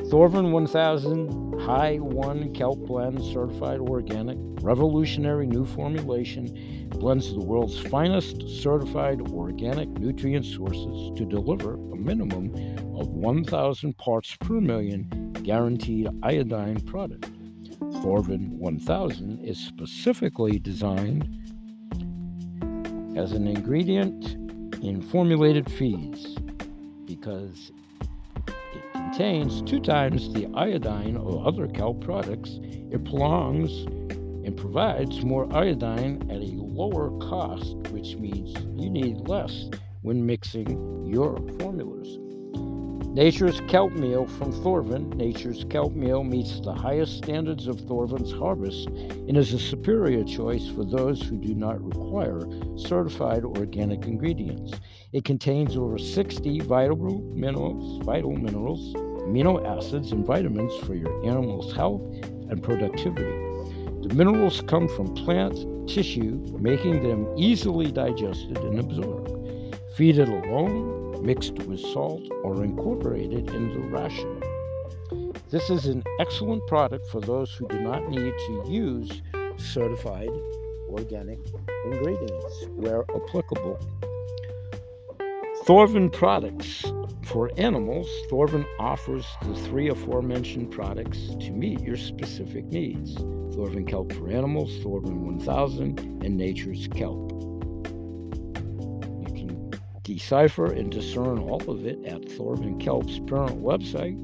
Thorvin 0.09 0.51
1000 0.51 1.61
High 1.61 1.97
1 1.97 2.53
Kelp 2.53 2.79
Blend 2.79 3.23
Certified 3.23 3.79
Organic, 3.79 4.37
revolutionary 4.61 5.47
new 5.47 5.65
formulation, 5.65 6.89
blends 6.89 7.33
the 7.33 7.39
world's 7.39 7.79
finest 7.79 8.41
certified 8.61 9.21
organic 9.21 9.87
nutrient 9.89 10.45
sources 10.45 11.17
to 11.17 11.25
deliver 11.25 11.75
a 11.75 11.95
minimum 11.95 12.53
of 12.99 13.07
1,000 13.09 13.97
parts 13.97 14.35
per 14.39 14.59
million 14.59 15.31
guaranteed 15.43 16.09
iodine 16.21 16.79
product. 16.81 17.32
Thorvin 18.01 18.49
1000 18.57 19.39
is 19.43 19.57
specifically 19.57 20.59
designed 20.59 21.27
as 23.17 23.31
an 23.31 23.47
ingredient 23.47 24.33
in 24.83 25.01
formulated 25.01 25.71
feeds 25.71 26.37
because 27.05 27.71
it 28.47 28.93
contains 28.93 29.61
two 29.61 29.79
times 29.79 30.33
the 30.33 30.47
iodine 30.55 31.17
of 31.17 31.45
other 31.45 31.67
kelp 31.67 32.03
products. 32.03 32.59
It 32.91 33.03
belongs 33.03 33.85
and 34.45 34.57
provides 34.57 35.23
more 35.23 35.53
iodine 35.55 36.29
at 36.29 36.41
a 36.41 36.55
lower 36.57 37.09
cost, 37.19 37.75
which 37.91 38.15
means 38.15 38.53
you 38.81 38.89
need 38.89 39.27
less 39.27 39.69
when 40.01 40.25
mixing 40.25 41.05
your 41.05 41.37
formulas. 41.59 42.17
Nature's 43.13 43.61
kelp 43.67 43.93
meal 43.93 44.25
from 44.25 44.51
Thorvin. 44.51 45.13
Nature's 45.13 45.65
kelp 45.69 45.93
meal 45.93 46.23
meets 46.23 46.59
the 46.59 46.73
highest 46.73 47.17
standards 47.17 47.67
of 47.67 47.75
Thorvin's 47.81 48.31
harvest 48.31 48.87
and 48.87 49.37
is 49.37 49.53
a 49.53 49.59
superior 49.59 50.23
choice 50.23 50.67
for 50.69 50.83
those 50.83 51.21
who 51.21 51.37
do 51.37 51.53
not 51.53 51.79
require 51.79 52.41
certified 52.75 53.45
organic 53.45 54.05
ingredients. 54.05 54.73
It 55.11 55.25
contains 55.25 55.77
over 55.77 55.99
60 55.99 56.61
vital 56.61 57.21
minerals, 57.35 58.03
vital 58.03 58.31
minerals, 58.31 58.95
amino 58.95 59.63
acids, 59.63 60.11
and 60.11 60.25
vitamins 60.25 60.75
for 60.83 60.95
your 60.95 61.23
animal's 61.23 61.71
health 61.75 62.01
and 62.49 62.63
productivity. 62.63 63.29
The 64.07 64.15
minerals 64.15 64.63
come 64.65 64.87
from 64.87 65.13
plant 65.13 65.87
tissue, 65.87 66.43
making 66.59 67.03
them 67.03 67.31
easily 67.37 67.91
digested 67.91 68.57
and 68.57 68.79
absorbed. 68.79 69.29
Feed 69.95 70.17
it 70.17 70.29
alone 70.29 71.02
mixed 71.23 71.57
with 71.63 71.79
salt 71.79 72.21
or 72.43 72.63
incorporated 72.63 73.49
into 73.49 73.79
the 73.79 73.87
ration. 73.87 74.43
This 75.49 75.69
is 75.69 75.85
an 75.85 76.03
excellent 76.19 76.67
product 76.67 77.07
for 77.07 77.21
those 77.21 77.53
who 77.53 77.67
do 77.69 77.79
not 77.79 78.09
need 78.09 78.33
to 78.47 78.63
use 78.67 79.21
certified 79.55 80.29
organic 80.89 81.39
ingredients 81.85 82.65
where 82.75 83.05
applicable. 83.15 83.79
Thorvin 85.63 86.11
products 86.11 86.83
for 87.25 87.49
animals, 87.55 88.09
Thorvin 88.29 88.65
offers 88.77 89.25
the 89.43 89.55
three 89.55 89.89
aforementioned 89.89 90.71
products 90.71 91.29
to 91.39 91.51
meet 91.51 91.79
your 91.79 91.95
specific 91.95 92.65
needs. 92.65 93.15
Thorvin 93.55 93.87
Kelp 93.87 94.11
for 94.11 94.29
animals, 94.29 94.71
Thorvin 94.79 95.19
1000, 95.19 95.99
and 95.99 96.35
Nature's 96.35 96.87
Kelp 96.89 97.52
decipher 100.03 100.65
and 100.65 100.91
discern 100.91 101.39
all 101.39 101.61
of 101.69 101.85
it 101.85 102.03
at 102.05 102.21
Thorvin 102.21 102.79
Kelp's 102.79 103.19
parent 103.19 103.61
website. 103.63 104.17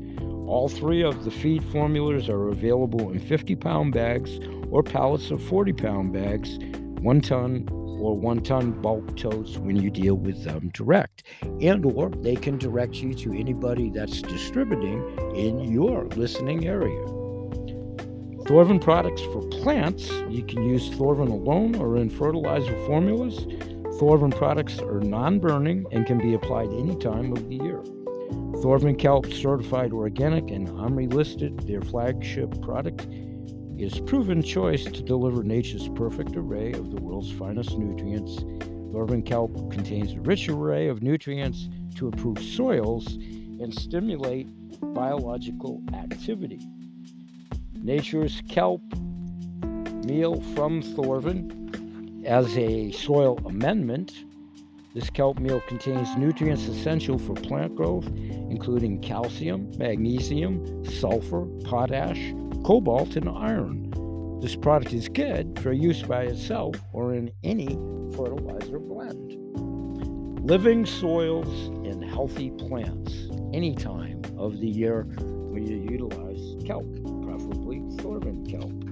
All 0.47 0.67
three 0.67 1.03
of 1.03 1.23
the 1.23 1.31
feed 1.31 1.63
formulas 1.65 2.27
are 2.27 2.49
available 2.49 3.11
in 3.11 3.19
50 3.19 3.55
pound 3.55 3.93
bags 3.93 4.39
or 4.69 4.83
pallets 4.83 5.31
of 5.31 5.41
40 5.41 5.73
pound 5.73 6.13
bags, 6.13 6.57
one 7.01 7.21
ton 7.21 7.67
or 7.71 8.15
one 8.15 8.41
ton 8.41 8.71
bulk 8.81 9.15
totes 9.17 9.57
when 9.57 9.75
you 9.75 9.89
deal 9.89 10.15
with 10.15 10.43
them 10.43 10.69
direct. 10.73 11.23
And 11.61 11.85
or 11.85 12.09
they 12.09 12.35
can 12.35 12.57
direct 12.57 12.95
you 12.95 13.13
to 13.15 13.33
anybody 13.33 13.89
that's 13.89 14.21
distributing 14.21 15.17
in 15.35 15.59
your 15.71 16.05
listening 16.09 16.67
area. 16.67 17.05
Thorvin 18.49 18.81
products 18.81 19.21
for 19.21 19.43
plants, 19.61 20.09
you 20.27 20.43
can 20.43 20.63
use 20.63 20.89
Thorvin 20.89 21.29
alone 21.29 21.75
or 21.75 21.97
in 21.97 22.09
fertilizer 22.09 22.75
formulas. 22.87 23.45
Thorvin 23.99 24.33
products 24.33 24.79
are 24.79 25.01
non 25.01 25.39
burning 25.39 25.85
and 25.91 26.05
can 26.05 26.19
be 26.19 26.33
applied 26.33 26.71
any 26.71 26.95
time 26.95 27.33
of 27.33 27.49
the 27.49 27.57
year. 27.57 27.81
Thorvin 28.61 28.97
Kelp 28.97 29.25
Certified 29.25 29.91
Organic 29.91 30.51
and 30.51 30.69
OMRI 30.69 31.11
listed, 31.11 31.59
their 31.67 31.81
flagship 31.81 32.61
product, 32.61 33.07
is 33.77 33.99
proven 33.99 34.41
choice 34.41 34.85
to 34.85 35.03
deliver 35.03 35.43
nature's 35.43 35.89
perfect 35.89 36.37
array 36.37 36.71
of 36.71 36.91
the 36.91 37.01
world's 37.01 37.29
finest 37.33 37.77
nutrients. 37.77 38.37
Thorvin 38.93 39.25
Kelp 39.25 39.69
contains 39.69 40.13
a 40.13 40.21
rich 40.21 40.47
array 40.47 40.87
of 40.87 41.03
nutrients 41.03 41.67
to 41.95 42.07
improve 42.07 42.39
soils 42.39 43.15
and 43.15 43.73
stimulate 43.73 44.47
biological 44.93 45.83
activity. 45.93 46.61
Nature's 47.73 48.41
Kelp 48.47 48.81
meal 50.05 50.39
from 50.55 50.81
Thorvin 50.81 51.58
as 52.29 52.55
a 52.59 52.91
soil 52.91 53.39
amendment, 53.45 54.23
this 54.93 55.09
kelp 55.09 55.39
meal 55.39 55.61
contains 55.67 56.15
nutrients 56.15 56.67
essential 56.67 57.17
for 57.17 57.33
plant 57.33 57.75
growth, 57.75 58.05
including 58.05 59.01
calcium, 59.01 59.71
magnesium, 59.79 60.85
sulfur, 60.85 61.45
potash, 61.63 62.33
cobalt, 62.63 63.15
and 63.15 63.27
iron. 63.27 64.39
This 64.41 64.55
product 64.55 64.93
is 64.93 65.09
good 65.09 65.59
for 65.59 65.73
use 65.73 66.03
by 66.03 66.23
itself 66.23 66.75
or 66.93 67.15
in 67.15 67.31
any 67.43 67.69
fertilizer 68.15 68.77
blend. 68.77 69.35
Living 70.47 70.85
soils 70.85 71.69
and 71.87 72.03
healthy 72.03 72.51
plants 72.51 73.27
any 73.53 73.73
time 73.73 74.21
of 74.37 74.59
the 74.59 74.69
year 74.69 75.03
when 75.49 75.65
you 75.65 75.77
utilize 75.91 76.63
kelp, 76.63 76.85
preferably 77.23 77.79
Thorvin 77.97 78.47
kelp. 78.47 78.88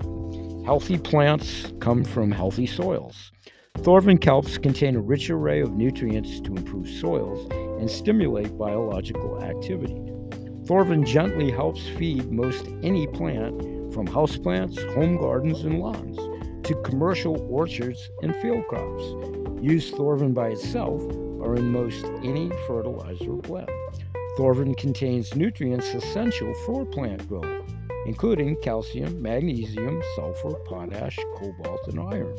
Healthy 0.67 0.97
plants 0.97 1.71
come 1.79 2.03
from 2.03 2.29
healthy 2.29 2.65
soils. 2.65 3.31
Thorvin 3.77 4.19
kelps 4.19 4.61
contain 4.61 4.97
a 4.97 4.99
rich 4.99 5.29
array 5.29 5.61
of 5.61 5.71
nutrients 5.71 6.41
to 6.41 6.57
improve 6.57 6.89
soils 6.89 7.49
and 7.79 7.89
stimulate 7.89 8.57
biological 8.57 9.41
activity. 9.41 9.95
Thorvin 10.65 11.05
gently 11.05 11.51
helps 11.51 11.87
feed 11.87 12.33
most 12.33 12.67
any 12.83 13.07
plant, 13.07 13.57
from 13.93 14.07
houseplants, 14.07 14.77
home 14.93 15.15
gardens, 15.15 15.61
and 15.61 15.79
lawns, 15.79 16.17
to 16.67 16.75
commercial 16.83 17.39
orchards 17.49 18.09
and 18.21 18.35
field 18.35 18.67
crops. 18.67 19.03
Use 19.61 19.89
Thorvin 19.91 20.33
by 20.33 20.49
itself 20.49 21.01
or 21.39 21.55
in 21.55 21.71
most 21.71 22.03
any 22.25 22.51
fertilizer 22.67 23.35
blend. 23.35 23.69
Thorvin 24.37 24.75
contains 24.75 25.33
nutrients 25.33 25.93
essential 25.93 26.53
for 26.65 26.85
plant 26.85 27.25
growth 27.29 27.66
including 28.07 28.55
calcium, 28.63 29.21
magnesium, 29.21 30.01
sulfur, 30.15 30.53
potash, 30.65 31.19
cobalt, 31.35 31.87
and 31.89 31.99
iron. 31.99 32.35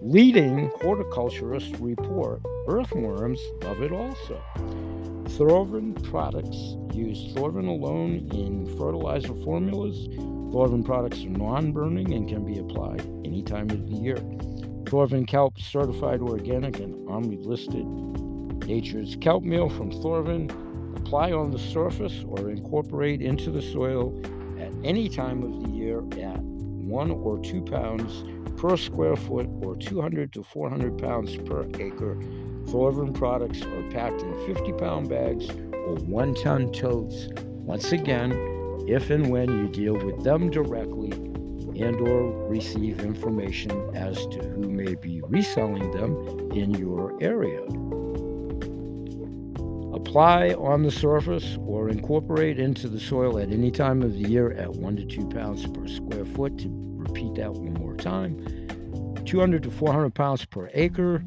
Leading 0.00 0.70
horticulturists 0.80 1.78
report 1.78 2.40
earthworms 2.66 3.40
love 3.62 3.82
it 3.82 3.92
also. 3.92 4.42
Thorvin 5.36 6.02
products 6.10 6.76
use 6.94 7.32
Thorvin 7.34 7.68
alone 7.68 8.28
in 8.32 8.66
fertilizer 8.78 9.34
formulas. 9.44 10.08
Thorvin 10.52 10.84
products 10.84 11.24
are 11.24 11.30
non 11.30 11.72
burning 11.72 12.12
and 12.12 12.28
can 12.28 12.44
be 12.44 12.58
applied 12.58 13.02
any 13.24 13.42
time 13.42 13.70
of 13.70 13.88
the 13.88 13.96
year. 13.96 14.16
Thorvin 14.84 15.26
Kelp 15.26 15.58
certified 15.58 16.20
organic 16.20 16.78
and 16.80 16.94
OMRI 17.08 17.44
listed. 17.44 17.86
Nature's 18.66 19.16
kelp 19.16 19.42
meal 19.42 19.68
from 19.68 19.90
Thorvin. 19.90 20.50
Apply 20.96 21.32
on 21.32 21.50
the 21.50 21.58
surface 21.58 22.24
or 22.26 22.50
incorporate 22.50 23.22
into 23.22 23.50
the 23.50 23.62
soil 23.62 24.12
any 24.84 25.08
time 25.08 25.42
of 25.42 25.62
the 25.62 25.68
year 25.70 25.98
at 26.20 26.40
one 26.42 27.10
or 27.10 27.38
two 27.38 27.62
pounds 27.62 28.24
per 28.60 28.76
square 28.76 29.16
foot 29.16 29.48
or 29.62 29.76
200 29.76 30.32
to 30.32 30.42
400 30.42 30.98
pounds 30.98 31.36
per 31.36 31.64
acre. 31.78 32.16
Thorvin 32.66 33.14
products 33.14 33.62
are 33.62 33.82
packed 33.90 34.22
in 34.22 34.46
50 34.46 34.72
pound 34.74 35.08
bags 35.08 35.48
or 35.50 35.96
one 36.06 36.34
ton 36.34 36.72
totes. 36.72 37.28
Once 37.36 37.92
again, 37.92 38.32
if 38.86 39.10
and 39.10 39.30
when 39.30 39.48
you 39.48 39.68
deal 39.68 39.94
with 39.94 40.22
them 40.22 40.50
directly 40.50 41.12
and 41.80 42.00
or 42.00 42.48
receive 42.48 43.00
information 43.00 43.90
as 43.94 44.26
to 44.26 44.38
who 44.50 44.68
may 44.68 44.94
be 44.94 45.22
reselling 45.22 45.90
them 45.92 46.50
in 46.52 46.74
your 46.74 47.20
area. 47.22 47.60
Apply 50.04 50.50
on 50.54 50.82
the 50.82 50.90
surface 50.90 51.56
or 51.64 51.88
incorporate 51.88 52.58
into 52.58 52.88
the 52.88 52.98
soil 52.98 53.38
at 53.38 53.50
any 53.50 53.70
time 53.70 54.02
of 54.02 54.12
the 54.12 54.28
year 54.28 54.50
at 54.52 54.70
1 54.70 54.96
to 54.96 55.04
2 55.06 55.28
pounds 55.28 55.64
per 55.66 55.86
square 55.86 56.24
foot. 56.24 56.58
To 56.58 56.68
repeat 56.68 57.36
that 57.36 57.52
one 57.52 57.74
more 57.74 57.96
time 57.96 58.36
200 59.24 59.62
to 59.62 59.70
400 59.70 60.12
pounds 60.12 60.44
per 60.44 60.68
acre. 60.74 61.24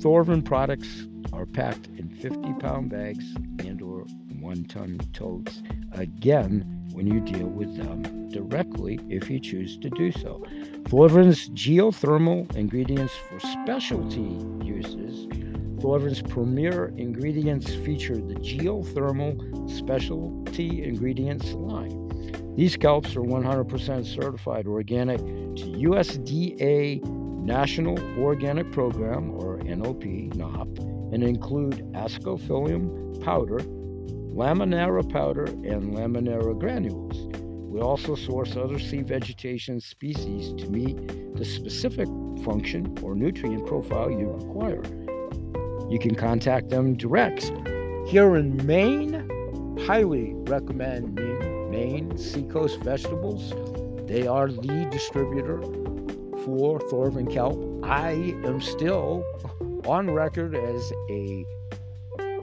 Thorvin 0.00 0.44
products 0.44 1.08
are 1.32 1.46
packed 1.46 1.86
in 1.96 2.10
50 2.10 2.52
pound 2.60 2.90
bags 2.90 3.34
and 3.58 3.80
or 3.80 4.02
1 4.40 4.64
ton 4.66 5.00
totes. 5.12 5.62
Again, 5.92 6.86
when 6.92 7.06
you 7.06 7.18
deal 7.20 7.46
with 7.46 7.76
them 7.76 8.28
directly 8.30 9.00
if 9.08 9.30
you 9.30 9.40
choose 9.40 9.78
to 9.78 9.88
do 9.90 10.12
so. 10.12 10.44
Thorvin's 10.84 11.48
geothermal 11.50 12.54
ingredients 12.54 13.14
for 13.28 13.40
specialty 13.40 14.38
uses 14.64 15.26
Thorvin's 15.82 16.22
premier 16.22 16.94
ingredients 16.96 17.74
feature 17.74 18.14
the 18.14 18.36
geothermal 18.36 19.68
specialty 19.68 20.84
ingredients 20.84 21.54
line. 21.54 22.08
These 22.54 22.76
kelps 22.76 23.16
are 23.16 23.22
100% 23.22 24.06
certified 24.06 24.68
organic 24.68 25.18
to 25.18 25.64
USDA 25.88 27.02
National 27.42 27.98
Organic 28.16 28.70
Program, 28.70 29.32
or 29.32 29.56
NOP, 29.64 30.04
NOP, 30.36 30.78
and 31.12 31.24
include 31.24 31.78
ascophyllum 31.94 33.20
powder, 33.24 33.58
laminaria 33.58 35.10
powder, 35.12 35.46
and 35.46 35.94
laminaria 35.94 36.56
granules. 36.60 37.26
We 37.72 37.80
also 37.80 38.14
source 38.14 38.54
other 38.56 38.78
sea 38.78 39.02
vegetation 39.02 39.80
species 39.80 40.52
to 40.62 40.70
meet 40.70 41.34
the 41.34 41.44
specific 41.44 42.06
function 42.44 42.96
or 43.02 43.16
nutrient 43.16 43.66
profile 43.66 44.12
you 44.12 44.28
require. 44.30 44.82
You 45.90 45.98
can 45.98 46.14
contact 46.14 46.68
them 46.70 46.94
direct. 46.94 47.52
Here 48.06 48.36
in 48.36 48.64
Maine, 48.66 49.28
highly 49.86 50.34
recommend 50.34 51.14
Maine 51.70 52.16
Seacoast 52.16 52.80
Vegetables. 52.80 53.52
They 54.06 54.26
are 54.26 54.48
the 54.48 54.88
distributor 54.90 55.60
for 56.44 56.80
Thorvin 56.90 57.32
Kelp. 57.32 57.84
I 57.84 58.34
am 58.44 58.60
still 58.60 59.24
on 59.86 60.10
record 60.10 60.54
as 60.54 60.92
a 61.10 61.44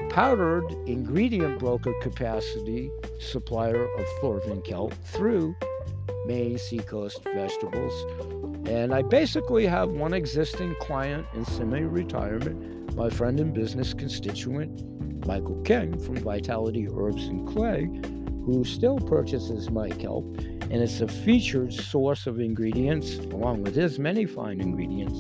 powdered 0.10 0.72
ingredient 0.88 1.60
broker 1.60 1.94
capacity 2.02 2.92
supplier 3.20 3.86
of 3.96 4.06
Thorvin 4.22 4.64
kelp 4.66 4.94
through 5.06 5.56
Maine 6.26 6.58
Seacoast 6.58 7.24
Vegetables. 7.24 7.94
And 8.68 8.94
I 8.94 9.02
basically 9.02 9.66
have 9.68 9.90
one 9.90 10.14
existing 10.14 10.76
client 10.82 11.26
in 11.34 11.46
semi 11.46 11.82
retirement, 11.82 12.79
my 13.00 13.10
friend 13.10 13.40
and 13.40 13.54
business 13.54 13.94
constituent, 13.94 15.26
Michael 15.26 15.62
King 15.62 15.98
from 15.98 16.18
Vitality 16.18 16.86
Herbs 16.94 17.28
and 17.28 17.48
Clay, 17.48 17.90
who 18.44 18.66
still 18.66 19.00
purchases 19.00 19.72
my 19.72 19.88
kelp. 19.88 20.26
And 20.64 20.74
it's 20.74 21.00
a 21.00 21.08
featured 21.08 21.74
source 21.74 22.28
of 22.28 22.42
ingredients, 22.42 23.16
along 23.32 23.64
with 23.64 23.74
his 23.74 24.00
many 24.00 24.26
fine 24.26 24.60
ingredients, 24.60 25.18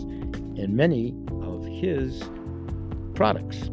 in 0.59 0.75
many 0.75 1.15
of 1.41 1.65
his 1.65 2.21
products. 3.15 3.69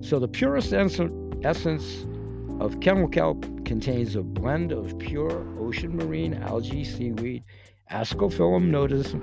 So 0.00 0.18
the 0.18 0.26
purest 0.26 0.72
essence 0.72 2.06
of 2.58 2.80
kennel 2.80 3.06
kelp 3.06 3.42
contains 3.64 4.16
a 4.16 4.22
blend 4.22 4.72
of 4.72 4.98
pure 4.98 5.46
ocean 5.60 5.96
marine 5.96 6.34
algae 6.34 6.82
seaweed, 6.82 7.44
Ascophyllum 7.92 8.66
nodus, 8.66 9.14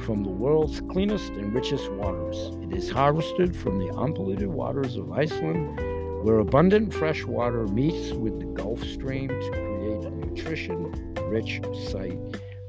from 0.00 0.22
the 0.22 0.30
world's 0.30 0.80
cleanest 0.82 1.32
and 1.32 1.54
richest 1.54 1.90
waters. 1.92 2.36
It 2.62 2.76
is 2.76 2.90
harvested 2.90 3.56
from 3.56 3.78
the 3.78 3.94
unpolluted 3.94 4.48
waters 4.48 4.96
of 4.96 5.12
Iceland, 5.12 5.78
where 6.24 6.38
abundant 6.38 6.92
fresh 6.92 7.24
water 7.24 7.66
meets 7.68 8.12
with 8.12 8.38
the 8.38 8.46
Gulf 8.46 8.82
Stream 8.84 9.28
to 9.28 9.50
create 9.50 10.04
a 10.04 10.10
nutrition 10.10 11.14
rich 11.28 11.60
site 11.90 12.18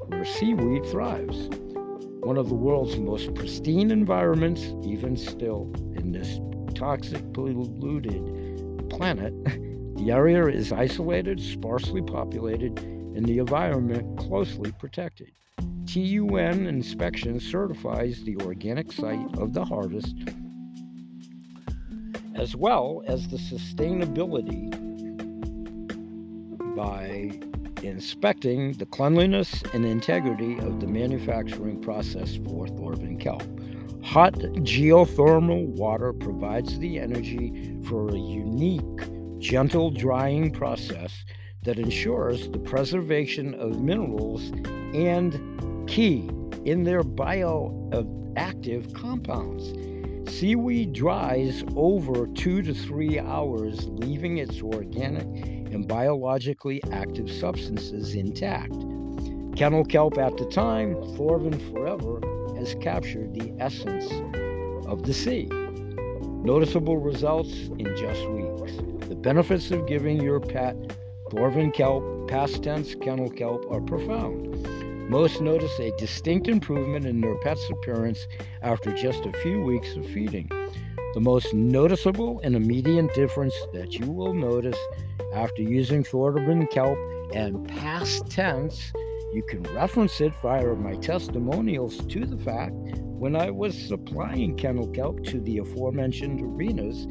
where 0.07 0.25
seaweed 0.25 0.85
thrives. 0.87 1.49
One 2.23 2.37
of 2.37 2.49
the 2.49 2.55
world's 2.55 2.97
most 2.97 3.33
pristine 3.35 3.91
environments, 3.91 4.63
even 4.83 5.15
still, 5.15 5.71
in 5.95 6.11
this 6.11 6.39
toxic 6.73 7.21
polluted 7.33 8.89
planet, 8.89 9.33
the 9.95 10.11
area 10.11 10.47
is 10.47 10.71
isolated, 10.71 11.39
sparsely 11.39 12.01
populated, 12.01 12.79
and 12.79 13.25
the 13.25 13.37
environment 13.37 14.17
closely 14.17 14.71
protected. 14.73 15.31
TUN 15.85 16.67
inspection 16.67 17.39
certifies 17.39 18.23
the 18.23 18.37
organic 18.37 18.91
site 18.91 19.37
of 19.37 19.53
the 19.53 19.65
harvest 19.65 20.15
as 22.35 22.55
well 22.55 23.01
as 23.07 23.27
the 23.29 23.37
sustainability 23.37 24.69
by 26.75 27.31
inspecting 27.81 28.73
the 28.73 28.85
cleanliness 28.85 29.63
and 29.73 29.85
integrity 29.85 30.57
of 30.59 30.81
the 30.81 30.87
manufacturing 30.87 31.81
process 31.81 32.35
for 32.35 32.67
Thorvin 32.67 33.19
kelp. 33.19 33.43
Hot 34.03 34.33
geothermal 34.33 35.65
water 35.67 36.13
provides 36.13 36.77
the 36.79 36.99
energy 36.99 37.79
for 37.87 38.09
a 38.09 38.17
unique, 38.17 39.39
gentle 39.39 39.89
drying 39.89 40.51
process 40.51 41.25
that 41.63 41.79
ensures 41.79 42.49
the 42.49 42.59
preservation 42.59 43.55
of 43.55 43.81
minerals 43.81 44.51
and 44.93 45.33
key 45.87 46.29
in 46.65 46.83
their 46.83 47.03
bioactive 47.03 48.93
compounds. 48.93 49.73
Seaweed 50.31 50.93
dries 50.93 51.63
over 51.75 52.27
two 52.27 52.61
to 52.63 52.73
three 52.73 53.19
hours, 53.19 53.87
leaving 53.89 54.39
its 54.39 54.61
organic 54.61 55.25
and 55.71 55.87
biologically 55.87 56.81
active 56.91 57.31
substances 57.31 58.15
intact. 58.15 58.73
Kennel 59.55 59.85
kelp 59.85 60.17
at 60.17 60.35
the 60.37 60.45
time, 60.45 60.95
Thorvin 61.15 61.61
forever, 61.71 62.19
has 62.57 62.75
captured 62.81 63.33
the 63.33 63.53
essence 63.59 64.11
of 64.87 65.03
the 65.03 65.13
sea. 65.13 65.47
Noticeable 66.43 66.97
results 66.97 67.53
in 67.77 67.95
just 67.95 68.27
weeks. 68.29 68.73
The 69.07 69.15
benefits 69.15 69.71
of 69.71 69.87
giving 69.87 70.21
your 70.21 70.39
pet 70.39 70.75
Thorvin 71.29 71.73
kelp, 71.73 72.27
past 72.27 72.63
tense 72.63 72.95
kennel 72.95 73.29
kelp, 73.29 73.65
are 73.71 73.81
profound. 73.81 74.53
Most 75.09 75.39
notice 75.39 75.79
a 75.79 75.95
distinct 75.97 76.47
improvement 76.47 77.05
in 77.05 77.21
their 77.21 77.35
pet's 77.35 77.69
appearance 77.69 78.25
after 78.61 78.91
just 78.93 79.25
a 79.25 79.33
few 79.33 79.61
weeks 79.61 79.95
of 79.95 80.05
feeding. 80.07 80.49
The 81.13 81.21
most 81.21 81.53
noticeable 81.53 82.41
and 82.43 82.55
immediate 82.55 83.13
difference 83.13 83.55
that 83.73 83.93
you 83.93 84.11
will 84.11 84.33
notice 84.33 84.79
after 85.33 85.61
using 85.61 86.03
Thorvin 86.03 86.69
kelp 86.71 86.97
and 87.33 87.67
past 87.67 88.29
tense 88.29 88.91
you 89.35 89.43
can 89.43 89.63
reference 89.75 90.21
it 90.21 90.33
via 90.41 90.73
my 90.75 90.95
testimonials 90.95 91.97
to 92.05 92.25
the 92.25 92.37
fact 92.37 92.73
when 93.01 93.35
I 93.35 93.51
was 93.51 93.77
supplying 93.77 94.55
kennel 94.55 94.87
kelp 94.87 95.23
to 95.25 95.41
the 95.41 95.57
aforementioned 95.57 96.41
arenas, 96.41 97.05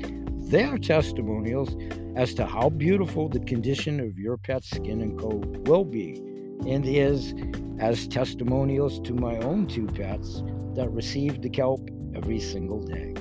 their 0.51 0.78
testimonials 0.78 1.76
as 2.16 2.32
to 2.34 2.47
how 2.47 2.70
beautiful 2.70 3.28
the 3.28 3.40
condition 3.40 4.01
of 4.01 4.18
your 4.18 4.38
pet's 4.38 4.70
skin 4.70 5.03
and 5.03 5.18
coat 5.18 5.45
will 5.68 5.84
be, 5.84 6.22
and 6.66 6.84
is 6.86 7.34
as 7.78 8.07
testimonials 8.07 9.00
to 9.00 9.14
my 9.14 9.36
own 9.38 9.66
two 9.66 9.86
pets 9.86 10.42
that 10.74 10.90
receive 10.90 11.42
the 11.42 11.50
kelp 11.50 11.88
every 12.14 12.40
single 12.40 12.80
day. 12.80 13.14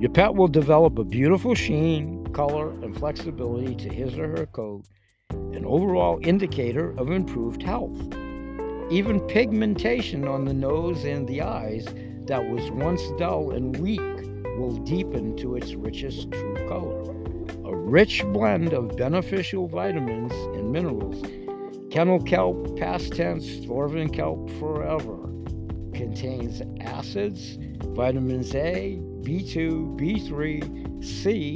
Your 0.00 0.10
pet 0.10 0.34
will 0.34 0.48
develop 0.48 0.98
a 0.98 1.04
beautiful 1.04 1.54
sheen, 1.54 2.26
color, 2.32 2.70
and 2.70 2.96
flexibility 2.96 3.74
to 3.76 3.88
his 3.88 4.18
or 4.18 4.28
her 4.28 4.46
coat 4.46 4.84
an 5.54 5.64
overall 5.66 6.18
indicator 6.22 6.90
of 6.98 7.10
improved 7.10 7.62
health. 7.62 7.98
Even 8.90 9.20
pigmentation 9.28 10.26
on 10.26 10.44
the 10.44 10.52
nose 10.52 11.04
and 11.04 11.28
the 11.28 11.40
eyes 11.40 11.86
that 12.26 12.44
was 12.50 12.70
once 12.72 13.02
dull 13.18 13.52
and 13.52 13.76
weak 13.78 14.00
will 14.58 14.76
deepen 14.84 15.36
to 15.36 15.56
its 15.56 15.74
richest 15.74 16.30
true 16.30 16.68
color. 16.68 17.02
A 17.64 17.76
rich 17.76 18.24
blend 18.32 18.72
of 18.72 18.96
beneficial 18.96 19.66
vitamins 19.68 20.32
and 20.56 20.70
minerals. 20.70 21.22
Kennel 21.92 22.22
kelp, 22.22 22.78
past 22.78 23.12
tense, 23.12 23.44
Thorvin 23.66 24.10
kelp 24.10 24.48
forever, 24.52 25.18
contains 25.92 26.62
acids, 26.80 27.58
vitamins 27.88 28.54
A, 28.54 28.98
B2, 29.20 29.98
B3, 30.00 31.04
C, 31.04 31.54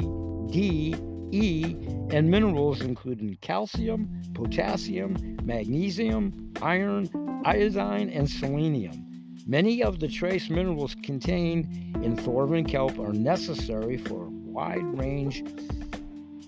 D, 0.53 0.95
E, 1.33 1.75
and 2.15 2.31
minerals 2.31 2.83
including 2.83 3.39
calcium, 3.41 4.11
potassium, 4.35 5.39
magnesium, 5.43 6.53
iron, 6.61 7.09
iodine, 7.47 8.11
and 8.11 8.29
selenium. 8.29 9.07
Many 9.47 9.83
of 9.83 10.01
the 10.01 10.09
trace 10.09 10.51
minerals 10.51 10.95
contained 11.03 11.65
in 12.05 12.15
Thorvin 12.15 12.69
kelp 12.69 12.99
are 12.99 13.15
necessary 13.15 13.97
for 13.97 14.27
a 14.27 14.29
wide 14.29 14.99
range 14.99 15.43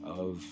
of 0.04 0.44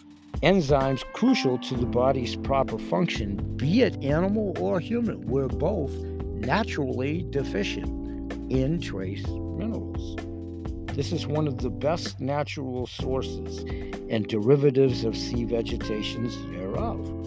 enzymes 0.42 1.02
crucial 1.12 1.58
to 1.58 1.74
the 1.74 1.86
body's 1.86 2.36
proper 2.36 2.78
function, 2.78 3.36
be 3.56 3.82
it 3.82 4.02
animal 4.02 4.56
or 4.60 4.80
human. 4.80 5.26
We're 5.26 5.48
both 5.48 5.92
naturally 5.92 7.26
deficient 7.30 8.32
in 8.50 8.80
trace 8.80 9.26
minerals. 9.26 10.16
This 10.94 11.12
is 11.12 11.26
one 11.26 11.46
of 11.46 11.58
the 11.58 11.70
best 11.70 12.20
natural 12.20 12.86
sources 12.86 13.64
and 14.08 14.26
derivatives 14.26 15.04
of 15.04 15.16
sea 15.16 15.44
vegetations 15.44 16.36
thereof. 16.52 17.25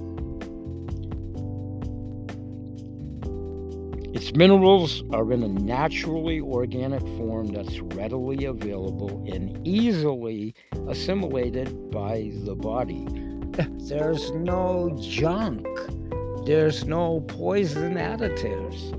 Its 4.19 4.35
minerals 4.35 5.01
are 5.13 5.31
in 5.31 5.43
a 5.43 5.47
naturally 5.47 6.41
organic 6.41 6.99
form 7.15 7.47
that's 7.47 7.79
readily 7.79 8.43
available 8.43 9.23
and 9.31 9.65
easily 9.65 10.53
assimilated 10.89 11.89
by 11.89 12.29
the 12.43 12.53
body. 12.53 13.07
There's 13.87 14.29
no 14.31 14.93
junk. 14.99 15.65
There's 16.45 16.83
no 16.83 17.21
poison 17.21 17.93
additives. 17.93 18.91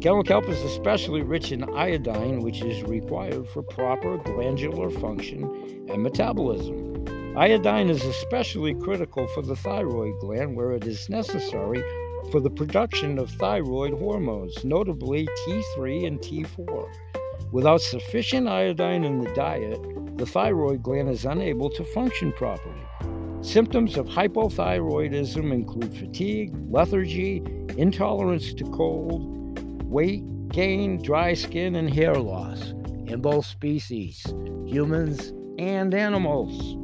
Kennel 0.00 0.22
kelp 0.22 0.48
is 0.48 0.62
especially 0.62 1.20
rich 1.20 1.52
in 1.52 1.64
iodine, 1.74 2.40
which 2.40 2.62
is 2.62 2.82
required 2.84 3.46
for 3.48 3.62
proper 3.62 4.16
glandular 4.16 4.88
function 4.88 5.44
and 5.90 6.02
metabolism. 6.02 7.36
Iodine 7.36 7.90
is 7.90 8.02
especially 8.02 8.74
critical 8.76 9.26
for 9.34 9.42
the 9.42 9.56
thyroid 9.56 10.18
gland, 10.20 10.56
where 10.56 10.72
it 10.72 10.86
is 10.86 11.10
necessary 11.10 11.84
for 12.30 12.40
the 12.40 12.50
production 12.50 13.18
of 13.18 13.30
thyroid 13.30 13.98
hormones, 13.98 14.64
notably 14.64 15.26
T3 15.46 16.06
and 16.06 16.18
T4. 16.20 16.88
Without 17.50 17.80
sufficient 17.80 18.48
iodine 18.48 19.04
in 19.04 19.18
the 19.18 19.32
diet, 19.34 19.80
the 20.16 20.26
thyroid 20.26 20.82
gland 20.82 21.08
is 21.08 21.24
unable 21.24 21.68
to 21.70 21.84
function 21.84 22.32
properly. 22.32 22.82
Symptoms 23.42 23.96
of 23.96 24.06
hypothyroidism 24.06 25.52
include 25.52 25.96
fatigue, 25.96 26.54
lethargy, 26.70 27.42
intolerance 27.76 28.54
to 28.54 28.64
cold, 28.64 29.82
weight 29.84 30.22
gain, 30.48 31.02
dry 31.02 31.34
skin, 31.34 31.74
and 31.74 31.92
hair 31.92 32.14
loss 32.14 32.70
in 33.06 33.20
both 33.20 33.44
species, 33.44 34.24
humans 34.66 35.32
and 35.58 35.94
animals. 35.94 36.76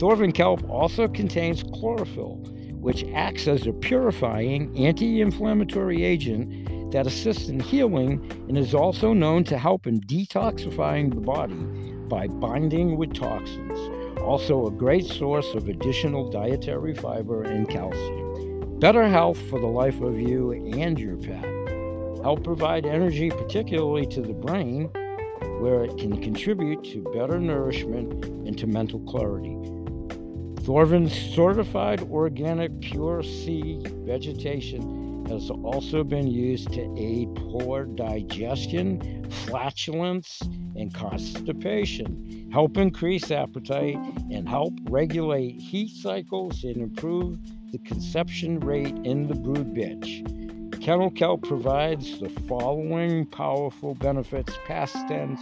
Thorvin 0.00 0.34
kelp 0.34 0.68
also 0.68 1.08
contains 1.08 1.62
chlorophyll, 1.62 2.42
which 2.80 3.04
acts 3.14 3.46
as 3.48 3.66
a 3.66 3.72
purifying 3.72 4.76
anti 4.76 5.20
inflammatory 5.20 6.04
agent 6.04 6.92
that 6.92 7.06
assists 7.06 7.48
in 7.48 7.60
healing 7.60 8.30
and 8.48 8.56
is 8.56 8.74
also 8.74 9.12
known 9.12 9.44
to 9.44 9.58
help 9.58 9.86
in 9.86 10.00
detoxifying 10.02 11.14
the 11.14 11.20
body 11.20 11.54
by 12.08 12.26
binding 12.26 12.96
with 12.96 13.14
toxins 13.14 13.78
also 14.28 14.66
a 14.66 14.70
great 14.70 15.06
source 15.06 15.54
of 15.54 15.68
additional 15.68 16.30
dietary 16.30 16.94
fiber 16.94 17.44
and 17.44 17.66
calcium. 17.66 18.78
Better 18.78 19.08
health 19.08 19.38
for 19.48 19.58
the 19.58 19.66
life 19.66 20.02
of 20.02 20.20
you 20.20 20.52
and 20.52 20.98
your 20.98 21.16
pet. 21.16 21.44
Help 22.22 22.44
provide 22.44 22.84
energy, 22.84 23.30
particularly 23.30 24.04
to 24.06 24.20
the 24.20 24.34
brain, 24.34 24.90
where 25.60 25.84
it 25.84 25.96
can 25.96 26.20
contribute 26.20 26.84
to 26.84 27.02
better 27.14 27.40
nourishment 27.40 28.24
and 28.24 28.58
to 28.58 28.66
mental 28.66 29.00
clarity. 29.00 29.56
Thorvin's 30.68 31.14
certified 31.34 32.02
organic 32.10 32.78
pure 32.82 33.22
sea 33.22 33.80
vegetation 34.04 35.24
has 35.30 35.48
also 35.48 36.04
been 36.04 36.26
used 36.26 36.70
to 36.74 36.94
aid 36.94 37.34
poor 37.36 37.86
digestion, 37.86 39.26
flatulence, 39.46 40.42
and 40.76 40.92
constipation, 40.92 42.50
help 42.52 42.76
increase 42.76 43.30
appetite, 43.30 43.96
and 44.30 44.46
help 44.46 44.74
regulate 44.90 45.58
heat 45.58 45.88
cycles 45.88 46.62
and 46.64 46.76
improve 46.76 47.38
the 47.72 47.78
conception 47.78 48.60
rate 48.60 48.94
in 49.04 49.26
the 49.26 49.34
brood 49.36 49.72
bitch. 49.72 50.82
Kennel 50.82 51.10
kelp 51.12 51.44
provides 51.44 52.20
the 52.20 52.28
following 52.46 53.24
powerful 53.24 53.94
benefits 53.94 54.52
past 54.66 54.96
tense. 55.08 55.40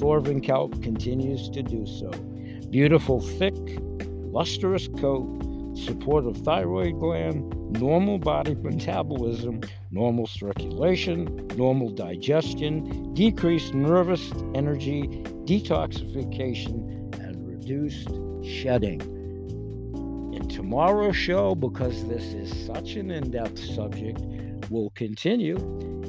Thorfinn 0.00 0.40
kelp 0.40 0.82
continues 0.82 1.48
to 1.50 1.62
do 1.62 1.86
so. 1.86 2.10
Beautiful, 2.70 3.20
thick, 3.20 3.54
lustrous 4.32 4.88
coat, 4.98 5.26
support 5.76 6.24
of 6.26 6.36
thyroid 6.38 6.98
gland, 6.98 7.54
normal 7.78 8.18
body 8.18 8.54
metabolism, 8.54 9.60
normal 9.90 10.26
circulation, 10.26 11.46
normal 11.56 11.90
digestion, 11.90 13.14
decreased 13.14 13.74
nervous 13.74 14.32
energy, 14.54 15.02
detoxification, 15.44 17.14
and 17.20 17.46
reduced 17.46 18.08
shedding. 18.44 19.00
In 20.34 20.48
tomorrow's 20.48 21.16
show, 21.16 21.54
because 21.54 22.06
this 22.08 22.24
is 22.34 22.66
such 22.66 22.94
an 22.94 23.10
in 23.10 23.30
depth 23.30 23.58
subject, 23.58 24.20
we'll 24.70 24.90
continue 24.90 25.56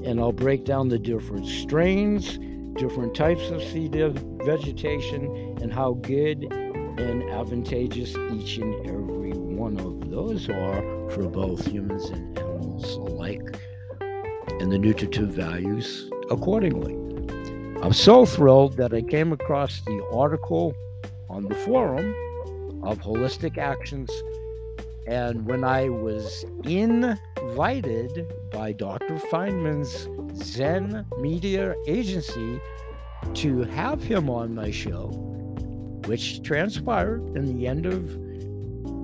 and 0.06 0.20
I'll 0.20 0.32
break 0.32 0.66
down 0.66 0.88
the 0.88 1.00
different 1.00 1.46
strains, 1.46 2.38
different 2.80 3.16
types 3.16 3.50
of 3.50 3.62
seed 3.62 3.94
vegetation, 4.44 5.58
and 5.62 5.74
how 5.74 5.94
good 5.94 6.46
and 7.00 7.24
advantageous 7.30 8.16
each 8.34 8.58
and 8.58 8.76
every 8.86 9.32
one 9.32 9.80
of 9.80 10.10
those 10.10 10.50
are 10.50 11.10
for 11.10 11.30
both 11.30 11.66
humans 11.66 12.06
and 12.10 12.38
animals 12.38 12.96
alike, 12.98 13.60
and 14.60 14.72
the 14.72 14.78
nutritive 14.78 15.30
values 15.30 16.10
accordingly. 16.30 16.94
I'm 17.82 17.94
so 17.94 18.26
thrilled 18.26 18.76
that 18.78 18.94
I 18.94 19.02
came 19.02 19.32
across 19.32 19.82
the 19.82 20.06
article 20.12 20.76
on 21.30 21.46
the 21.46 21.56
forum 21.56 22.14
of 22.84 23.00
Holistic 23.00 23.58
Actions. 23.58 24.12
And 25.08 25.46
when 25.46 25.64
I 25.64 25.90
was 25.90 26.46
invited 26.64 28.32
by 28.52 28.74
Dr. 28.74 29.18
Feinman's 29.32 30.08
Zen 30.44 31.06
Media 31.20 31.76
Agency 31.88 32.60
to 33.36 33.64
have 33.64 34.04
him 34.04 34.30
on 34.30 34.54
my 34.54 34.72
show, 34.72 35.39
which 36.10 36.42
transpired 36.42 37.22
in 37.38 37.56
the 37.56 37.68
end 37.68 37.86
of 37.86 38.10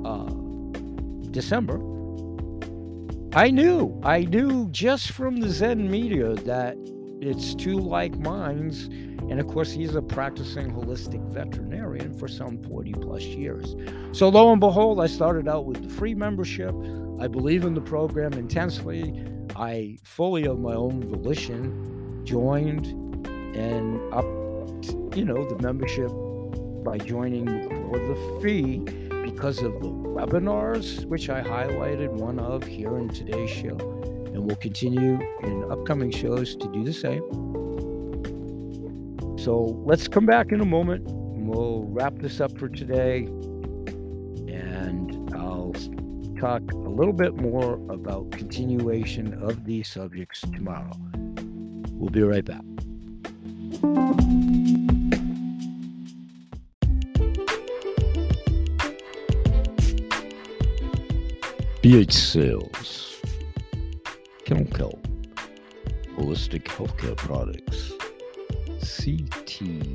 uh, 0.03 0.25
December, 1.29 1.75
I 3.37 3.51
knew, 3.51 4.01
I 4.01 4.21
knew 4.21 4.67
just 4.71 5.11
from 5.11 5.35
the 5.39 5.47
Zen 5.47 5.91
media 5.91 6.33
that 6.33 6.75
it's 7.21 7.53
two 7.53 7.77
like 7.77 8.17
minds. 8.17 8.85
And 9.29 9.39
of 9.39 9.45
course, 9.45 9.71
he's 9.71 9.93
a 9.93 10.01
practicing 10.01 10.71
holistic 10.71 11.21
veterinarian 11.31 12.17
for 12.17 12.27
some 12.27 12.57
40 12.63 12.93
plus 12.93 13.21
years. 13.21 13.75
So, 14.11 14.27
lo 14.29 14.51
and 14.51 14.59
behold, 14.59 14.99
I 14.99 15.05
started 15.05 15.47
out 15.47 15.67
with 15.67 15.83
the 15.83 15.89
free 15.89 16.15
membership. 16.15 16.73
I 17.19 17.27
believe 17.27 17.65
in 17.65 17.75
the 17.75 17.81
program 17.81 18.33
intensely. 18.33 19.23
I 19.55 19.99
fully, 20.01 20.47
of 20.47 20.57
my 20.57 20.73
own 20.73 21.03
volition, 21.03 22.25
joined 22.25 22.87
and 23.55 24.01
up, 24.11 24.25
you 25.15 25.23
know, 25.23 25.47
the 25.47 25.61
membership 25.61 26.09
by 26.85 26.99
joining 26.99 27.45
for 27.67 27.97
the 27.97 28.39
fee 28.41 28.77
because 29.23 29.57
of 29.57 29.73
the 29.81 29.89
webinars, 29.89 31.03
which 31.05 31.29
I 31.29 31.41
highlighted 31.41 32.11
one 32.11 32.39
of 32.39 32.63
here 32.63 32.97
in 32.99 33.09
today's 33.09 33.49
show. 33.49 33.75
And 34.27 34.45
we'll 34.45 34.55
continue 34.57 35.19
in 35.41 35.69
upcoming 35.71 36.11
shows 36.11 36.55
to 36.55 36.71
do 36.71 36.83
the 36.83 36.93
same. 36.93 37.23
So 39.39 39.81
let's 39.83 40.07
come 40.07 40.27
back 40.27 40.51
in 40.51 40.61
a 40.61 40.65
moment. 40.65 41.07
and 41.07 41.49
We'll 41.49 41.83
wrap 41.85 42.19
this 42.19 42.39
up 42.39 42.57
for 42.57 42.69
today. 42.69 43.23
And 44.47 45.33
I'll 45.35 45.73
talk 46.39 46.61
a 46.71 46.89
little 46.89 47.13
bit 47.13 47.35
more 47.35 47.73
about 47.91 48.31
continuation 48.31 49.33
of 49.43 49.65
these 49.65 49.87
subjects 49.87 50.41
tomorrow. 50.41 50.91
We'll 51.91 52.11
be 52.11 52.21
right 52.21 52.45
back. 52.45 52.63
BH 61.85 62.13
Sales, 62.13 63.21
Kennel 64.43 64.65
Kelp, 64.65 65.07
um 65.07 66.15
Holistic 66.17 66.63
Healthcare 66.63 67.15
Products, 67.15 67.91
CTFO, 68.79 69.93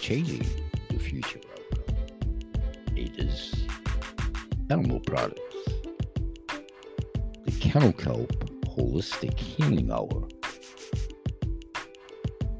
Changing 0.00 0.44
the 0.88 0.98
Future. 0.98 1.38
It 2.96 3.20
is 3.20 3.54
Animal 4.68 4.98
Products, 4.98 5.68
the 7.44 7.52
Kennel 7.60 7.92
Kelp 7.92 8.32
Holistic 8.64 9.38
Healing 9.38 9.92
Hour, 9.92 10.26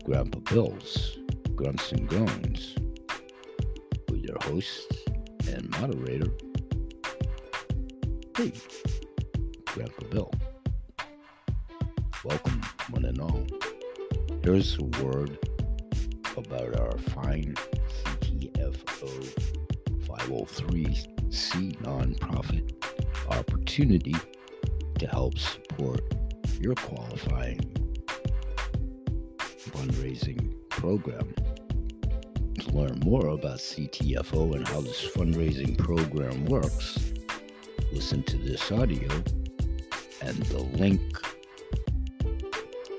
Grandpa 0.05 0.39
Bill's 0.55 1.19
Grunts 1.57 1.91
and 1.91 2.09
Groans, 2.09 2.77
with 4.09 4.23
your 4.23 4.39
hosts 4.43 5.00
moderator, 5.81 6.31
hey, 8.37 8.53
Grandpa 9.65 10.05
Bill. 10.11 10.31
Welcome, 12.23 12.61
one 12.91 13.07
and 13.07 13.19
all. 13.19 13.47
Here's 14.45 14.77
a 14.77 14.85
word 15.03 15.39
about 16.37 16.79
our 16.79 16.99
fine 16.99 17.55
CTFO 18.05 19.09
503C 20.05 21.77
nonprofit 21.79 22.75
opportunity 23.31 24.17
to 24.99 25.07
help 25.07 25.39
support 25.39 26.03
your 26.61 26.75
qualifying 26.75 27.61
fundraising 29.73 30.53
program 30.69 31.35
to 32.61 32.77
learn 32.77 33.01
more 33.05 33.29
about 33.29 33.59
CTFO 33.59 34.55
and 34.55 34.69
how 34.69 34.83
this 34.83 35.07
fundraising 35.15 35.79
program 35.79 36.45
works, 36.45 37.13
listen 37.93 38.23
to 38.25 38.37
this 38.37 38.71
audio 38.71 39.09
and 40.21 40.37
the 40.45 40.59
link 40.59 41.01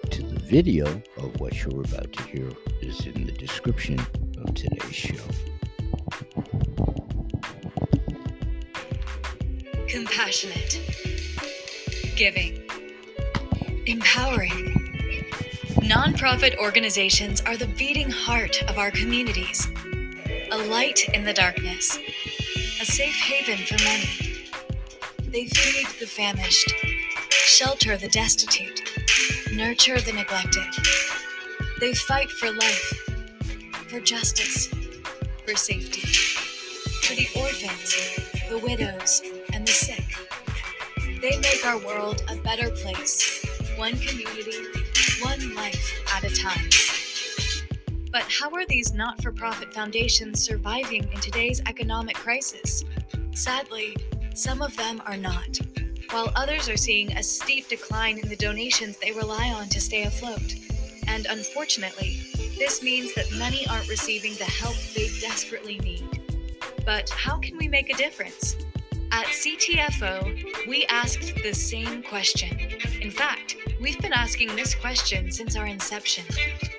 to 0.10 0.24
the 0.24 0.40
video 0.40 0.88
of 1.18 1.40
what 1.40 1.64
you're 1.64 1.82
about 1.82 2.12
to 2.12 2.24
hear 2.24 2.50
is 2.82 3.06
in 3.06 3.26
the 3.26 3.32
description 3.32 4.00
of 4.44 4.54
today's 4.56 4.96
show. 4.96 5.16
Compassionate, 9.88 10.80
giving, 12.16 12.64
empowering. 13.86 14.71
Nonprofit 15.82 16.58
organizations 16.58 17.42
are 17.42 17.58
the 17.58 17.66
beating 17.66 18.10
heart 18.10 18.62
of 18.70 18.78
our 18.78 18.92
communities, 18.92 19.68
a 20.52 20.58
light 20.58 21.10
in 21.10 21.24
the 21.24 21.34
darkness, 21.34 21.98
a 22.80 22.86
safe 22.86 23.16
haven 23.16 23.58
for 23.66 23.84
many. 23.84 24.46
They 25.24 25.48
feed 25.48 25.88
the 26.00 26.06
famished, 26.06 26.72
shelter 27.32 27.98
the 27.98 28.10
destitute, 28.10 28.84
nurture 29.54 30.00
the 30.00 30.14
neglected. 30.14 30.68
They 31.80 31.94
fight 31.94 32.30
for 32.30 32.52
life, 32.52 32.94
for 33.88 34.00
justice, 34.00 34.68
for 35.48 35.56
safety, 35.56 36.02
for 37.02 37.16
the 37.16 37.28
orphans, 37.40 37.96
the 38.50 38.60
widows, 38.60 39.24
and 39.52 39.68
the 39.68 39.72
sick. 39.72 40.06
They 41.22 41.40
make 41.40 41.66
our 41.66 41.80
world 41.80 42.24
a 42.30 42.36
better 42.36 42.70
place, 42.70 43.44
one 43.78 43.98
community, 43.98 44.81
one 45.22 45.56
life 45.56 46.04
at 46.16 46.24
a 46.24 46.36
time. 46.36 46.70
But 48.12 48.24
how 48.24 48.50
are 48.52 48.66
these 48.66 48.94
not 48.94 49.22
for 49.22 49.32
profit 49.32 49.74
foundations 49.74 50.42
surviving 50.42 51.04
in 51.04 51.20
today's 51.22 51.62
economic 51.68 52.16
crisis? 52.16 52.84
Sadly, 53.34 53.96
some 54.34 54.62
of 54.62 54.76
them 54.76 55.02
are 55.06 55.18
not, 55.18 55.60
while 56.10 56.32
others 56.36 56.68
are 56.68 56.78
seeing 56.78 57.12
a 57.14 57.24
steep 57.24 57.68
decline 57.68 58.18
in 58.18 58.28
the 58.28 58.36
donations 58.36 58.98
they 58.98 59.12
rely 59.12 59.50
on 59.50 59.70
to 59.70 59.80
stay 59.80 60.04
afloat. 60.04 60.56
And 61.08 61.28
unfortunately, 61.30 62.20
this 62.58 62.82
means 62.82 63.14
that 63.16 63.32
many 63.34 63.68
aren't 63.68 63.90
receiving 63.90 64.34
the 64.36 64.46
help 64.46 64.76
they 64.96 65.10
desperately 65.20 65.80
need. 65.80 66.22
But 66.86 67.10
how 67.10 67.38
can 67.38 67.58
we 67.58 67.68
make 67.68 67.90
a 67.90 67.98
difference? 67.98 68.56
At 69.12 69.26
CTFO, 69.26 70.68
we 70.68 70.86
asked 70.86 71.36
the 71.44 71.54
same 71.54 72.02
question. 72.02 72.58
In 73.02 73.12
fact, 73.12 73.58
we've 73.82 74.00
been 74.00 74.14
asking 74.14 74.56
this 74.56 74.76
question 74.76 75.32
since 75.32 75.56
our 75.56 75.66
inception. 75.66 76.24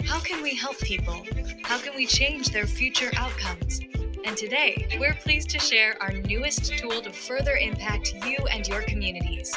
How 0.05 0.21
can 0.21 0.41
we 0.41 0.55
help 0.55 0.79
people? 0.79 1.27
How 1.65 1.79
can 1.79 1.97
we 1.97 2.07
change 2.07 2.51
their 2.51 2.67
future 2.67 3.11
outcomes? 3.17 3.81
And 4.25 4.37
today, 4.37 4.87
we're 5.01 5.15
pleased 5.15 5.51
to 5.51 5.59
share 5.59 6.01
our 6.01 6.13
newest 6.13 6.79
tool 6.79 7.03
to 7.03 7.13
further 7.13 7.57
impact 7.57 8.15
you 8.25 8.37
and 8.53 8.67
your 8.69 8.83
communities. 8.83 9.53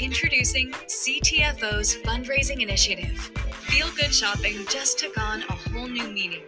Introducing 0.00 0.72
CTFO's 0.72 1.96
fundraising 1.98 2.60
initiative. 2.60 3.30
Feel 3.68 3.88
Good 3.94 4.12
Shopping 4.12 4.66
just 4.68 4.98
took 4.98 5.16
on 5.16 5.42
a 5.42 5.52
whole 5.52 5.86
new 5.86 6.08
meaning. 6.08 6.42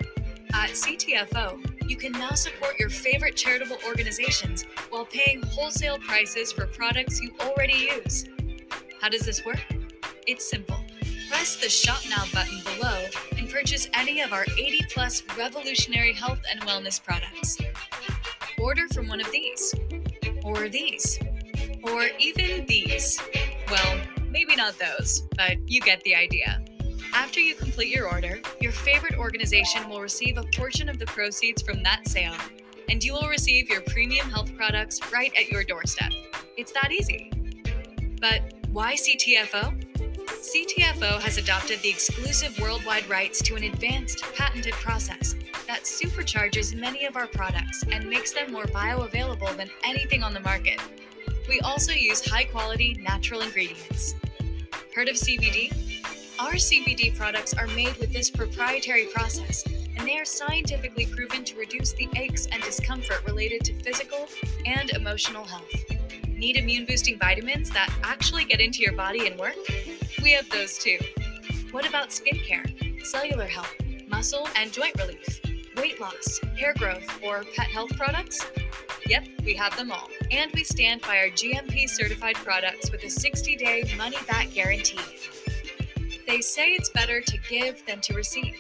At 0.55 0.71
CTFO, 0.71 1.89
you 1.89 1.97
can 1.97 2.13
now 2.13 2.33
support 2.33 2.81
your 2.81 2.91
favorite 2.91 3.37
charitable 3.37 3.79
organizations 3.87 4.65
while 4.91 5.05
paying 5.05 5.43
wholesale 5.43 5.99
prices 5.99 6.51
for 6.51 6.67
products 6.67 7.21
you 7.21 7.33
already 7.41 7.91
use. 7.95 8.25
How 9.01 9.09
does 9.09 9.23
this 9.23 9.45
work? 9.45 9.82
It's 10.25 10.49
simple. 10.49 10.77
Press 11.29 11.57
the 11.57 11.69
Shop 11.69 11.99
Now 12.09 12.25
button 12.33 12.61
below 12.77 13.07
and 13.37 13.51
purchase 13.51 13.89
any 13.93 14.21
of 14.21 14.33
our 14.33 14.45
80 14.57 14.87
plus 14.89 15.23
revolutionary 15.37 16.13
health 16.13 16.39
and 16.49 16.61
wellness 16.63 17.03
products. 17.03 17.59
Order 18.61 18.87
from 18.95 19.09
one 19.09 19.21
of 19.21 19.29
these, 19.33 19.75
or 20.45 20.69
these, 20.69 21.19
or 21.83 22.07
even 22.21 22.65
these. 22.67 23.21
Well, 23.69 24.01
maybe 24.31 24.55
not 24.55 24.75
those, 24.79 25.23
but 25.37 25.69
you 25.69 25.81
get 25.81 26.01
the 26.05 26.15
idea. 26.15 26.65
After 27.13 27.41
you 27.41 27.57
complete 27.57 27.89
your 27.89 28.09
order, 28.09 28.41
your 28.61 28.73
favorite 28.73 29.19
organization 29.19 29.89
will 29.89 30.01
receive 30.01 30.39
a 30.39 30.45
portion 30.55 30.89
of 30.89 31.01
the 31.01 31.07
proceeds 31.07 31.63
from 31.63 31.83
that 31.83 32.07
sale, 32.07 32.37
and 32.89 33.03
you 33.03 33.13
will 33.13 33.29
receive 33.29 33.69
your 33.69 33.81
premium 33.83 34.31
health 34.31 34.55
products 34.57 35.01
right 35.13 35.33
at 35.37 35.49
your 35.49 35.65
doorstep. 35.65 36.13
It's 36.57 36.71
that 36.73 36.93
easy. 36.93 37.33
But 38.21 38.55
why 38.71 38.95
CTFO? 38.95 39.92
CTFO 40.43 41.21
has 41.21 41.39
adopted 41.39 41.81
the 41.83 41.89
exclusive 41.89 42.59
worldwide 42.59 43.09
rights 43.09 43.41
to 43.43 43.55
an 43.55 43.63
advanced 43.63 44.25
patented 44.35 44.73
process 44.73 45.37
that 45.69 45.85
supercharges 45.85 46.75
many 46.75 47.05
of 47.05 47.17
our 47.17 47.29
products 47.29 47.85
and 47.93 48.11
makes 48.11 48.33
them 48.33 48.51
more 48.51 48.65
bioavailable 48.65 49.57
than 49.57 49.71
anything 49.85 50.25
on 50.25 50.35
the 50.35 50.41
market. 50.41 50.81
We 51.49 51.61
also 51.61 51.93
use 51.93 52.29
high 52.29 52.43
quality 52.43 52.95
natural 53.01 53.43
ingredients. 53.43 54.17
Heard 54.97 55.09
of 55.09 55.15
CBD? 55.15 55.71
Our 56.41 56.55
CBD 56.55 57.17
products 57.17 57.55
are 57.55 57.69
made 57.69 57.97
with 57.99 58.13
this 58.13 58.29
proprietary 58.29 59.07
process, 59.15 59.65
and 59.97 60.09
they 60.09 60.19
are 60.19 60.25
scientifically 60.25 61.07
proven 61.07 61.45
to 61.45 61.57
reduce 61.57 61.93
the 61.93 62.09
aches 62.17 62.49
and 62.51 62.61
discomfort 62.65 63.25
related 63.25 63.63
to 63.67 63.75
physical 63.75 64.27
and 64.67 64.91
emotional 64.91 65.45
health. 65.45 66.02
Need 66.43 66.57
immune 66.57 66.87
boosting 66.87 67.21
vitamins 67.21 67.71
that 67.71 67.89
actually 68.03 68.45
get 68.45 68.61
into 68.61 68.81
your 68.81 68.95
body 68.95 69.29
and 69.29 69.39
work? 69.39 69.55
We 70.25 70.33
have 70.33 70.51
those 70.51 70.77
too. 70.77 70.99
What 71.71 71.89
about 71.89 72.09
skincare, 72.09 73.07
cellular 73.07 73.47
health, 73.47 73.73
muscle 74.09 74.49
and 74.57 74.73
joint 74.73 74.97
relief, 74.99 75.41
weight 75.77 76.01
loss, 76.01 76.41
hair 76.59 76.75
growth, 76.77 77.07
or 77.23 77.45
pet 77.55 77.69
health 77.69 77.97
products? 77.97 78.45
Yep, 79.07 79.29
we 79.45 79.55
have 79.55 79.77
them 79.77 79.93
all. 79.93 80.09
And 80.33 80.51
we 80.53 80.65
stand 80.65 81.03
by 81.03 81.19
our 81.19 81.29
GMP 81.29 81.89
certified 81.89 82.35
products 82.35 82.91
with 82.91 83.05
a 83.05 83.11
60 83.11 83.55
day 83.55 83.89
money 83.97 84.19
back 84.27 84.53
guarantee. 84.53 84.99
They 86.27 86.41
say 86.41 86.71
it's 86.71 86.91
better 86.91 87.21
to 87.21 87.39
give 87.49 87.87
than 87.87 88.01
to 88.01 88.15
receive. 88.15 88.59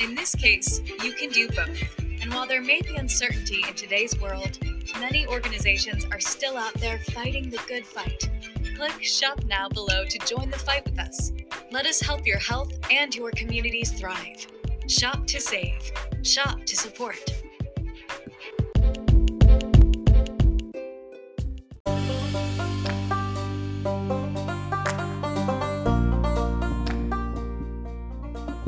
In 0.00 0.14
this 0.14 0.36
case, 0.36 0.80
you 1.02 1.10
can 1.14 1.30
do 1.30 1.48
both. 1.48 1.82
And 1.98 2.32
while 2.32 2.46
there 2.46 2.62
may 2.62 2.80
be 2.80 2.94
uncertainty 2.94 3.64
in 3.66 3.74
today's 3.74 4.16
world, 4.20 4.60
many 5.00 5.26
organizations 5.26 6.06
are 6.12 6.20
still 6.20 6.56
out 6.56 6.74
there 6.74 6.98
fighting 7.12 7.50
the 7.50 7.60
good 7.66 7.86
fight. 7.86 8.28
Click 8.76 9.02
Shop 9.02 9.44
Now 9.44 9.68
below 9.68 10.04
to 10.04 10.18
join 10.20 10.50
the 10.50 10.58
fight 10.58 10.84
with 10.84 10.98
us. 10.98 11.32
Let 11.70 11.86
us 11.86 12.00
help 12.00 12.26
your 12.26 12.38
health 12.38 12.72
and 12.90 13.14
your 13.14 13.30
communities 13.32 13.92
thrive. 13.92 14.46
Shop 14.86 15.26
to 15.26 15.40
save, 15.40 15.90
shop 16.22 16.64
to 16.64 16.76
support. 16.76 17.37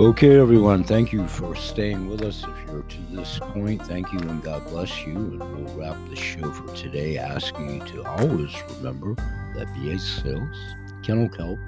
Okay, 0.01 0.41
everyone, 0.41 0.83
thank 0.83 1.13
you 1.13 1.27
for 1.29 1.55
staying 1.55 2.09
with 2.09 2.23
us. 2.23 2.43
If 2.43 2.67
you're 2.67 2.85
to 2.85 3.03
this 3.11 3.39
point, 3.39 3.85
thank 3.85 4.11
you 4.15 4.19
and 4.19 4.43
God 4.43 4.67
bless 4.71 5.05
you. 5.05 5.15
And 5.15 5.39
we'll 5.41 5.77
wrap 5.77 5.95
the 6.09 6.17
show 6.17 6.51
for 6.53 6.75
today 6.75 7.19
asking 7.19 7.75
you 7.75 7.87
to 7.89 8.05
always 8.05 8.51
remember 8.77 9.15
that 9.55 9.67
BA 9.75 9.99
Sales, 9.99 10.57
Kennel 11.03 11.29
Kelp, 11.29 11.59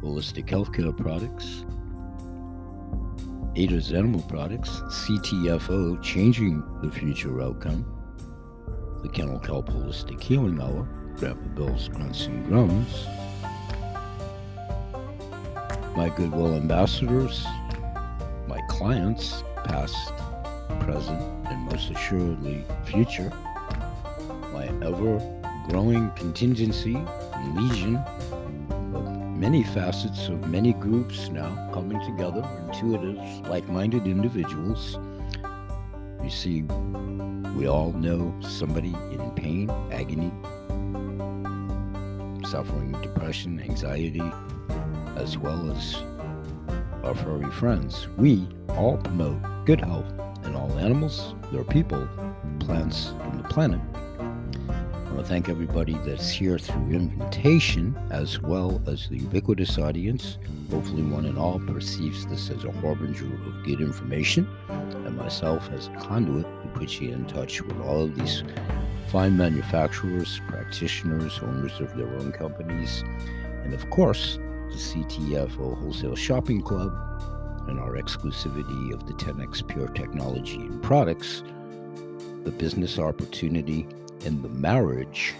Holistic 0.00 0.46
Healthcare 0.46 0.96
Products, 0.96 1.66
Ada's 3.54 3.92
Animal 3.92 4.22
Products, 4.22 4.70
CTFO, 4.70 6.02
Changing 6.02 6.62
the 6.82 6.90
Future 6.90 7.42
Outcome, 7.42 7.84
the 9.02 9.10
Kennel 9.10 9.38
Kelp 9.40 9.68
Holistic 9.68 10.22
Healing 10.22 10.58
Hour, 10.58 10.88
Grandpa 11.18 11.48
Bill's 11.48 11.88
Grunts 11.88 12.24
and 12.24 12.46
Groans, 12.48 13.06
my 15.96 16.08
goodwill 16.08 16.54
ambassadors, 16.54 17.46
my 18.46 18.60
clients, 18.68 19.42
past, 19.64 20.12
present, 20.80 21.20
and 21.48 21.58
most 21.70 21.90
assuredly 21.90 22.64
future, 22.84 23.30
my 24.52 24.66
ever 24.82 25.20
growing 25.68 26.10
contingency 26.12 26.96
legion 27.54 27.96
of 28.94 29.04
many 29.36 29.62
facets 29.62 30.28
of 30.28 30.48
many 30.48 30.72
groups 30.72 31.28
now 31.28 31.70
coming 31.74 32.00
together, 32.06 32.42
intuitive, 32.66 33.18
like 33.48 33.68
minded 33.68 34.06
individuals. 34.06 34.98
You 36.22 36.30
see, 36.30 36.62
we 37.54 37.66
all 37.68 37.92
know 37.92 38.34
somebody 38.40 38.94
in 39.10 39.30
pain, 39.36 39.70
agony, 39.90 40.32
suffering 42.48 42.92
depression, 43.02 43.60
anxiety, 43.60 44.22
as 45.22 45.38
well 45.38 45.70
as 45.70 46.02
our 47.04 47.14
furry 47.14 47.50
friends. 47.52 48.08
We 48.16 48.46
all 48.70 48.96
promote 48.96 49.40
good 49.64 49.80
health 49.80 50.12
in 50.44 50.56
all 50.56 50.76
animals, 50.78 51.36
their 51.52 51.62
people, 51.62 52.08
plants, 52.58 53.12
and 53.22 53.42
the 53.42 53.48
planet. 53.48 53.80
I 53.94 55.14
want 55.14 55.18
to 55.18 55.24
thank 55.24 55.48
everybody 55.48 55.96
that's 56.04 56.28
here 56.28 56.58
through 56.58 56.90
invitation, 56.90 57.96
as 58.10 58.40
well 58.40 58.82
as 58.86 59.08
the 59.08 59.18
ubiquitous 59.18 59.78
audience. 59.78 60.38
Hopefully, 60.70 61.02
one 61.02 61.26
and 61.26 61.38
all 61.38 61.60
perceives 61.60 62.26
this 62.26 62.50
as 62.50 62.64
a 62.64 62.72
harbinger 62.72 63.26
of 63.26 63.64
good 63.64 63.80
information, 63.80 64.48
and 64.68 65.16
myself 65.16 65.70
as 65.70 65.86
a 65.86 65.96
conduit 65.96 66.46
to 66.62 66.68
put 66.74 67.00
you 67.00 67.12
in 67.12 67.26
touch 67.26 67.62
with 67.62 67.78
all 67.82 68.04
of 68.04 68.16
these 68.16 68.42
fine 69.08 69.36
manufacturers, 69.36 70.40
practitioners, 70.48 71.38
owners 71.42 71.78
of 71.78 71.94
their 71.96 72.08
own 72.08 72.32
companies, 72.32 73.04
and 73.64 73.74
of 73.74 73.88
course, 73.90 74.38
the 74.72 74.78
CTFO 74.78 75.78
Wholesale 75.78 76.16
Shopping 76.16 76.62
Club, 76.62 76.92
and 77.68 77.78
our 77.78 77.96
exclusivity 77.96 78.92
of 78.92 79.06
the 79.06 79.12
10x 79.12 79.66
Pure 79.68 79.88
Technology 79.88 80.56
and 80.56 80.82
products, 80.82 81.42
the 82.44 82.50
business 82.50 82.98
opportunity, 82.98 83.86
and 84.24 84.42
the 84.42 84.48
marriage 84.48 85.34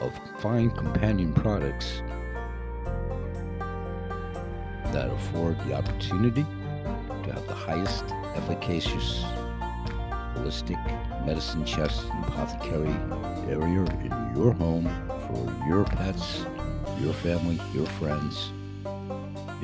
of 0.00 0.12
fine 0.40 0.70
companion 0.70 1.34
products 1.34 2.02
that 4.92 5.10
afford 5.10 5.58
the 5.66 5.74
opportunity 5.74 6.44
to 7.24 7.32
have 7.32 7.46
the 7.46 7.54
highest 7.54 8.04
efficacious 8.36 9.22
holistic 10.34 10.82
medicine 11.26 11.64
chest 11.64 12.04
and 12.04 12.24
apothecary 12.24 12.94
area 13.48 13.82
in 13.82 14.32
your 14.34 14.52
home 14.52 14.88
for 15.26 15.66
your 15.68 15.84
pets, 15.84 16.46
your 17.00 17.12
family, 17.12 17.60
your 17.74 17.86
friends. 17.86 18.52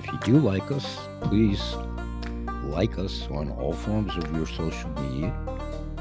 If 0.05 0.13
you 0.13 0.35
do 0.35 0.39
like 0.39 0.71
us, 0.71 0.99
please 1.23 1.77
like 2.65 2.99
us 2.99 3.27
on 3.31 3.51
all 3.53 3.73
forms 3.73 4.15
of 4.17 4.31
your 4.37 4.47
social 4.47 4.91
media. 5.01 5.35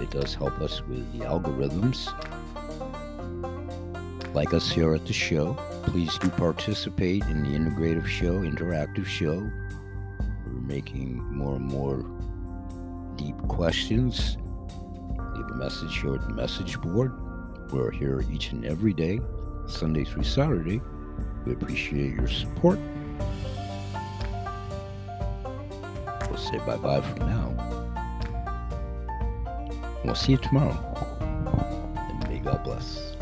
It 0.02 0.12
does 0.12 0.36
help 0.36 0.60
us 0.60 0.82
with 0.82 1.10
the 1.14 1.20
algorithms. 1.20 2.12
Like 4.34 4.54
us 4.54 4.70
here 4.70 4.94
at 4.94 5.06
the 5.06 5.14
show. 5.14 5.54
Please 5.84 6.18
do 6.18 6.28
participate 6.30 7.24
in 7.24 7.44
the 7.44 7.58
integrative 7.58 8.06
show, 8.06 8.42
interactive 8.42 9.06
show. 9.06 9.50
We're 10.48 10.62
making 10.68 11.24
more 11.24 11.56
and 11.56 11.66
more 11.66 12.06
deep 13.16 13.38
questions. 13.48 14.38
Leave 15.34 15.46
a 15.46 15.56
message 15.56 16.02
here 16.02 16.16
at 16.16 16.28
the 16.28 16.34
message 16.34 16.78
board. 16.82 17.14
We're 17.72 17.92
here 17.92 18.26
each 18.30 18.52
and 18.52 18.66
every 18.66 18.92
day, 18.92 19.22
Sunday 19.66 20.04
through 20.04 20.24
Saturday. 20.24 20.82
We 21.46 21.54
appreciate 21.54 22.16
your 22.16 22.28
support. 22.28 22.80
Say 26.44 26.58
bye 26.60 26.78
bye 26.78 27.02
for 27.02 27.20
now. 27.20 27.48
We'll 30.04 30.16
see 30.16 30.34
you 30.34 30.38
tomorrow. 30.38 30.78
And 31.96 32.30
may 32.30 32.40
God 32.40 32.64
bless. 32.64 33.13